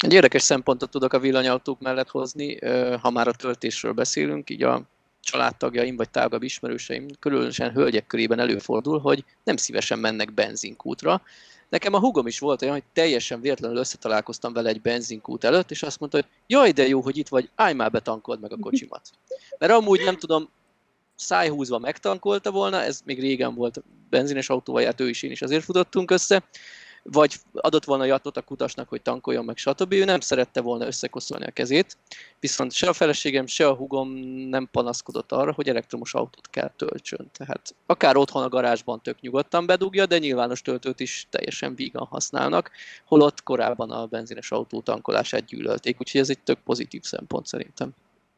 [0.05, 2.59] Egy érdekes szempontot tudok a villanyautók mellett hozni,
[3.01, 4.83] ha már a töltésről beszélünk, így a
[5.27, 11.23] családtagjaim vagy tágabb ismerőseim, különösen hölgyek körében előfordul, hogy nem szívesen mennek benzinkútra.
[11.69, 15.83] Nekem a hugom is volt olyan, hogy teljesen véletlenül összetalálkoztam vele egy benzinkút előtt, és
[15.83, 19.11] azt mondta, hogy jaj, de jó, hogy itt vagy, állj már betankold meg a kocsimat.
[19.59, 20.49] Mert amúgy nem tudom,
[21.15, 25.65] szájhúzva megtankolta volna, ez még régen volt benzines autóval járt ő is, én is azért
[25.65, 26.43] futottunk össze,
[27.13, 29.93] vagy adott volna jatot a kutasnak, hogy tankoljon meg, stb.
[29.93, 31.97] Ő nem szerette volna összekoszolni a kezét,
[32.41, 34.09] viszont se a feleségem, se a hugom
[34.49, 37.31] nem panaszkodott arra, hogy elektromos autót kell töltsön.
[37.33, 42.71] Tehát akár otthon a garázsban tök nyugodtan bedugja, de nyilvános töltőt is teljesen vígan használnak,
[43.05, 47.91] holott korábban a benzines autó tankolását gyűlölték, úgyhogy ez egy tök pozitív szempont szerintem.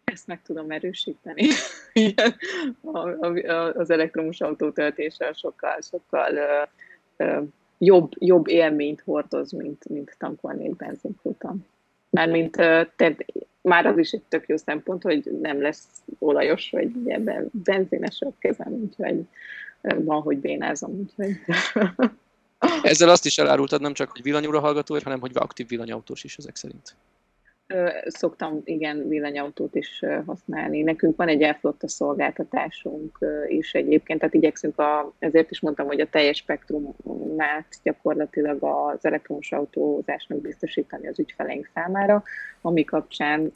[0.05, 1.49] Ezt meg tudom erősíteni.
[3.74, 6.39] az elektromos autótöltéssel sokkal, sokkal
[7.79, 11.67] jobb, jobb élményt hordoz, mint, mint tankolni egy benzinkúton.
[12.11, 13.25] Mármint tehát
[13.61, 15.85] már az is egy tök jó szempont, hogy nem lesz
[16.19, 19.27] olajos, vagy ebben benzines a kezem, úgyhogy
[19.81, 21.37] van, hogy bénázom, úgyhogy...
[22.83, 26.57] Ezzel azt is elárultad nem csak, hogy villanyúra hallgatóért, hanem hogy aktív villanyautós is ezek
[26.57, 26.95] szerint.
[28.07, 30.82] Szoktam, igen, villanyautót is használni.
[30.82, 33.19] Nekünk van egy elflotta szolgáltatásunk
[33.49, 39.53] is egyébként, tehát igyekszünk, a, ezért is mondtam, hogy a teljes spektrumát gyakorlatilag az elektromos
[39.53, 42.23] autózásnak biztosítani az ügyfeleink számára,
[42.61, 43.53] ami kapcsán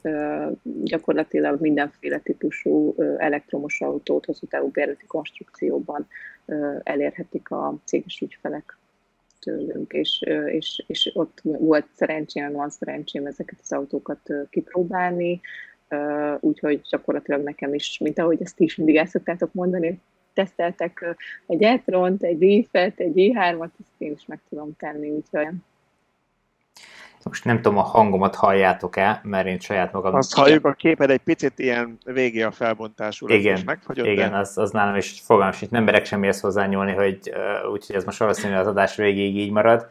[0.83, 6.07] gyakorlatilag mindenféle típusú elektromos autót hosszú távú bérleti konstrukcióban
[6.83, 8.77] elérhetik a céges ügyfelek
[9.43, 15.41] tőlünk, és, és, és ott volt szerencsém, van szerencsém ezeket az autókat kipróbálni,
[16.39, 20.01] úgyhogy gyakorlatilag nekem is, mint ahogy ezt is mindig el szoktátok mondani,
[20.33, 21.15] teszteltek
[21.47, 21.81] egy e
[22.19, 25.47] egy Leaf-et, egy i3-at, ezt én is meg tudom tenni, úgyhogy
[27.25, 30.15] most nem tudom, a hangomat halljátok-e, mert én saját magam...
[30.15, 33.27] Azt halljuk, a képed egy picit ilyen végé a felbontású.
[33.27, 34.37] Igen, megfagyott, igen de...
[34.37, 37.17] az, az nálam is fogalmas, itt nem berek semmihez hozzányúlni, hogy
[37.71, 39.87] úgyhogy ez most valószínűleg az adás végéig így marad.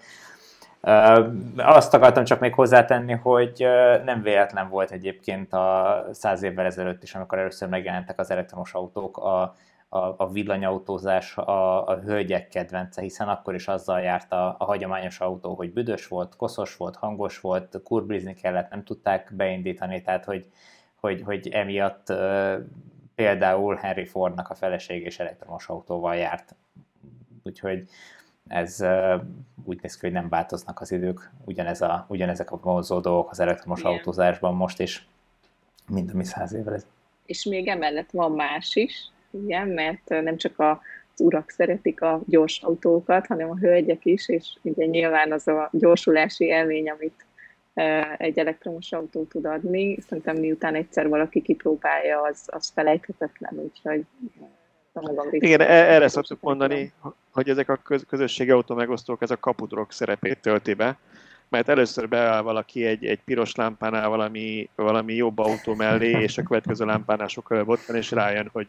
[1.56, 3.66] Azt akartam csak még hozzátenni, hogy
[4.04, 9.16] nem véletlen volt egyébként a száz évvel ezelőtt is, amikor először megjelentek az elektromos autók,
[9.16, 9.56] a
[9.94, 15.20] a, a villanyautózás a, a hölgyek kedvence, hiszen akkor is azzal járt a, a hagyományos
[15.20, 20.46] autó, hogy büdös volt, koszos volt, hangos volt, kurblizni kellett, nem tudták beindítani, tehát hogy,
[21.00, 22.12] hogy, hogy emiatt
[23.14, 26.54] például Henry Fordnak a feleség és elektromos autóval járt.
[27.42, 27.88] Úgyhogy
[28.48, 28.84] ez
[29.64, 33.40] úgy néz ki, hogy nem változnak az idők, ugyanez a, ugyanezek a vonzó dolgok az
[33.40, 33.92] elektromos Igen.
[33.92, 35.06] autózásban most is,
[35.88, 36.80] mint ami száz évvel.
[37.26, 40.80] És még emellett van más is, igen, mert nem csak a
[41.14, 45.68] az urak szeretik a gyors autókat, hanem a hölgyek is, és ugye nyilván az a
[45.72, 47.24] gyorsulási élmény, amit
[48.18, 50.00] egy elektromos autó tud adni.
[50.00, 54.04] Szerintem miután egyszer valaki kipróbálja, az, az felejthetetlen, úgyhogy
[55.30, 56.92] igen, e- erre szoktuk mondani,
[57.30, 60.98] hogy ezek a közösségi autó megosztók, ez a kapudrok szerepét tölti be,
[61.48, 66.42] mert először beáll valaki egy, egy piros lámpánál valami, valami jobb autó mellé, és a
[66.42, 68.68] következő lámpánál sokkal jobb ott van, és rájön, hogy,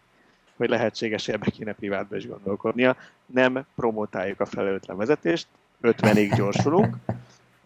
[0.56, 2.96] hogy lehetséges, ebbe kéne privátba is gondolkodnia.
[3.26, 5.48] Nem promotáljuk a felelőtlen vezetést,
[5.82, 6.96] 50-ig gyorsulunk,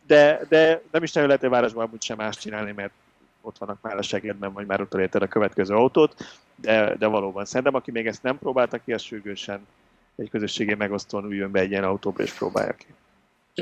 [0.07, 2.91] de, de nem is nagyon lehet a városban amúgy sem más csinálni, mert
[3.41, 6.15] ott vannak már a segédben, vagy már utolérted a következő autót,
[6.55, 9.67] de, de valóban szerintem, aki még ezt nem próbálta ki, az sürgősen
[10.15, 12.85] egy közösségi megosztón üljön be egy ilyen autóba és próbálja ki.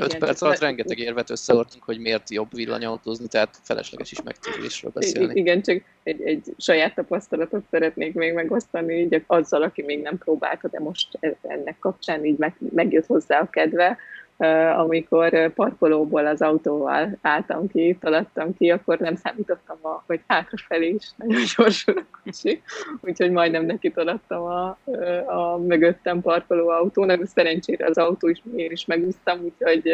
[0.00, 5.34] 5 perc alatt rengeteg érvet összeortunk, hogy miért jobb villanyautózni, tehát felesleges is megtérülésről beszélni.
[5.34, 10.68] Igen, csak egy, egy saját tapasztalatot szeretnék még megosztani, így azzal, aki még nem próbálta,
[10.68, 11.08] de most
[11.42, 13.98] ennek kapcsán így meg, megjött hozzá a kedve,
[14.76, 21.10] amikor parkolóból az autóval álltam ki, taladtam ki, akkor nem számítottam, a, hogy hátrafelé is
[21.16, 22.62] nagyon gyorsul a kocsi,
[23.00, 24.78] úgyhogy majdnem neki taladtam a,
[25.26, 29.90] a mögöttem parkoló autónak, szerencsére az autó is, én is megúsztam, úgyhogy,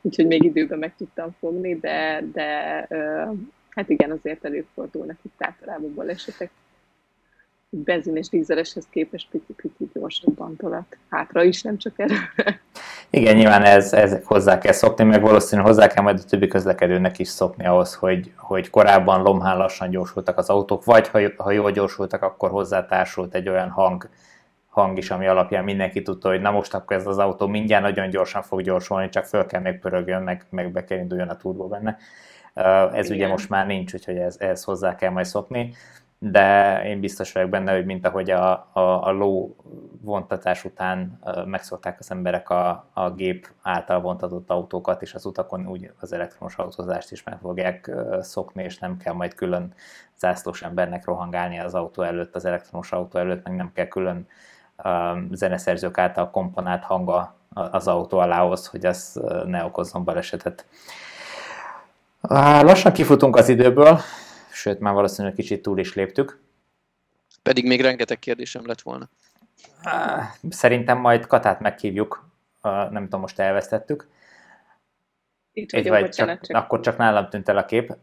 [0.00, 2.48] úgyhogy még időben meg tudtam fogni, de, de
[3.68, 6.50] hát igen, azért előfordulnak itt általában balesetek
[7.76, 10.96] benzin és dízeleshez képest pici-pici gyorsabban tolat.
[11.10, 12.16] Hátra is, nem csak erre.
[13.10, 17.18] Igen, nyilván ez, ezek hozzá kell szokni, meg valószínűleg hozzá kell majd a többi közlekedőnek
[17.18, 21.70] is szokni ahhoz, hogy, hogy korábban lomhán lassan gyorsultak az autók, vagy ha, ha jól
[21.70, 24.08] gyorsultak, akkor hozzátársult egy olyan hang,
[24.68, 28.10] hang is, ami alapján mindenki tudta, hogy na most akkor ez az autó mindjárt nagyon
[28.10, 31.68] gyorsan fog gyorsulni, csak föl kell még pörögjön, meg, meg be kell induljon a turbo
[31.68, 31.98] benne.
[32.92, 33.16] Ez Igen.
[33.16, 35.74] ugye most már nincs, úgyhogy ez, ez hozzá kell majd szokni
[36.30, 39.56] de én biztos vagyok benne, hogy mint ahogy a, a, a ló
[40.00, 45.90] vontatás után megszokták az emberek a, a gép által vontatott autókat, és az utakon úgy
[46.00, 47.90] az elektromos autózást is meg fogják
[48.20, 49.74] szokni, és nem kell majd külön
[50.18, 54.26] zászlós embernek rohangálni az autó előtt, az elektromos autó előtt, meg nem kell külön
[55.30, 60.66] zeneszerzők által komponált hanga az autó alához, hogy az ne okozzon balesetet.
[62.62, 63.98] Lassan kifutunk az időből,
[64.54, 66.42] sőt már valószínűleg kicsit túl is léptük.
[67.42, 69.08] Pedig még rengeteg kérdésem lett volna.
[70.48, 72.28] Szerintem majd Katát meghívjuk,
[72.62, 74.08] nem tudom, most elvesztettük.
[75.52, 77.96] Itt Egy vagy csak, csak, akkor csak nálam tűnt el a kép.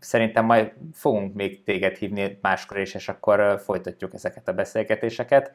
[0.00, 5.52] Szerintem majd fogunk még téged hívni máskor is, és akkor folytatjuk ezeket a beszélgetéseket.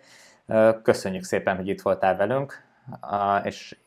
[0.83, 2.63] Köszönjük szépen, hogy itt voltál velünk,
[3.43, 3.77] és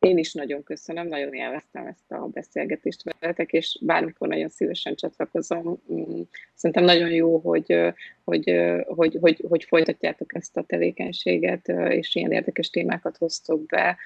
[0.00, 5.82] én is nagyon köszönöm, nagyon élveztem ezt a beszélgetést veletek, és bármikor nagyon szívesen csatlakozom.
[5.92, 6.20] Mm,
[6.54, 7.92] szerintem nagyon jó, hogy,
[8.24, 8.54] hogy,
[8.86, 13.96] hogy, hogy, hogy folytatjátok ezt a tevékenységet, és ilyen érdekes témákat hoztok be.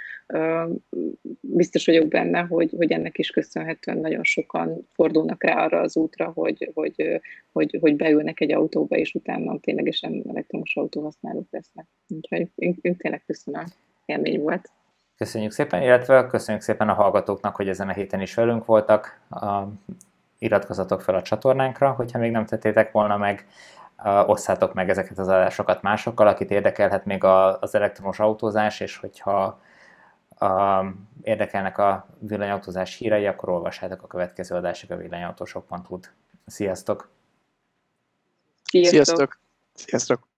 [1.40, 6.30] Biztos vagyok benne, hogy, hogy ennek is köszönhetően nagyon sokan fordulnak rá arra az útra,
[6.34, 7.20] hogy, hogy,
[7.52, 11.86] hogy, hogy beülnek egy autóba, és utána ténylegesen elektromos autóhasználók lesznek.
[12.08, 13.64] Úgyhogy én, én tényleg köszönöm,
[14.04, 14.70] élmény volt.
[15.16, 19.20] Köszönjük szépen, illetve köszönjük szépen a hallgatóknak, hogy ezen a héten is velünk voltak.
[20.38, 23.46] Iratkozzatok fel a csatornánkra, hogyha még nem tettétek volna meg,
[24.26, 29.60] osszátok meg ezeket az adásokat másokkal, akit érdekelhet még az elektromos autózás, és hogyha
[31.22, 36.12] érdekelnek a villanyautózás hírei, akkor olvassátok a következő adásig a villanyautósok.hu-t.
[36.46, 37.08] Sziasztok!
[38.70, 39.38] Sziasztok!
[39.74, 40.33] Sziasztok!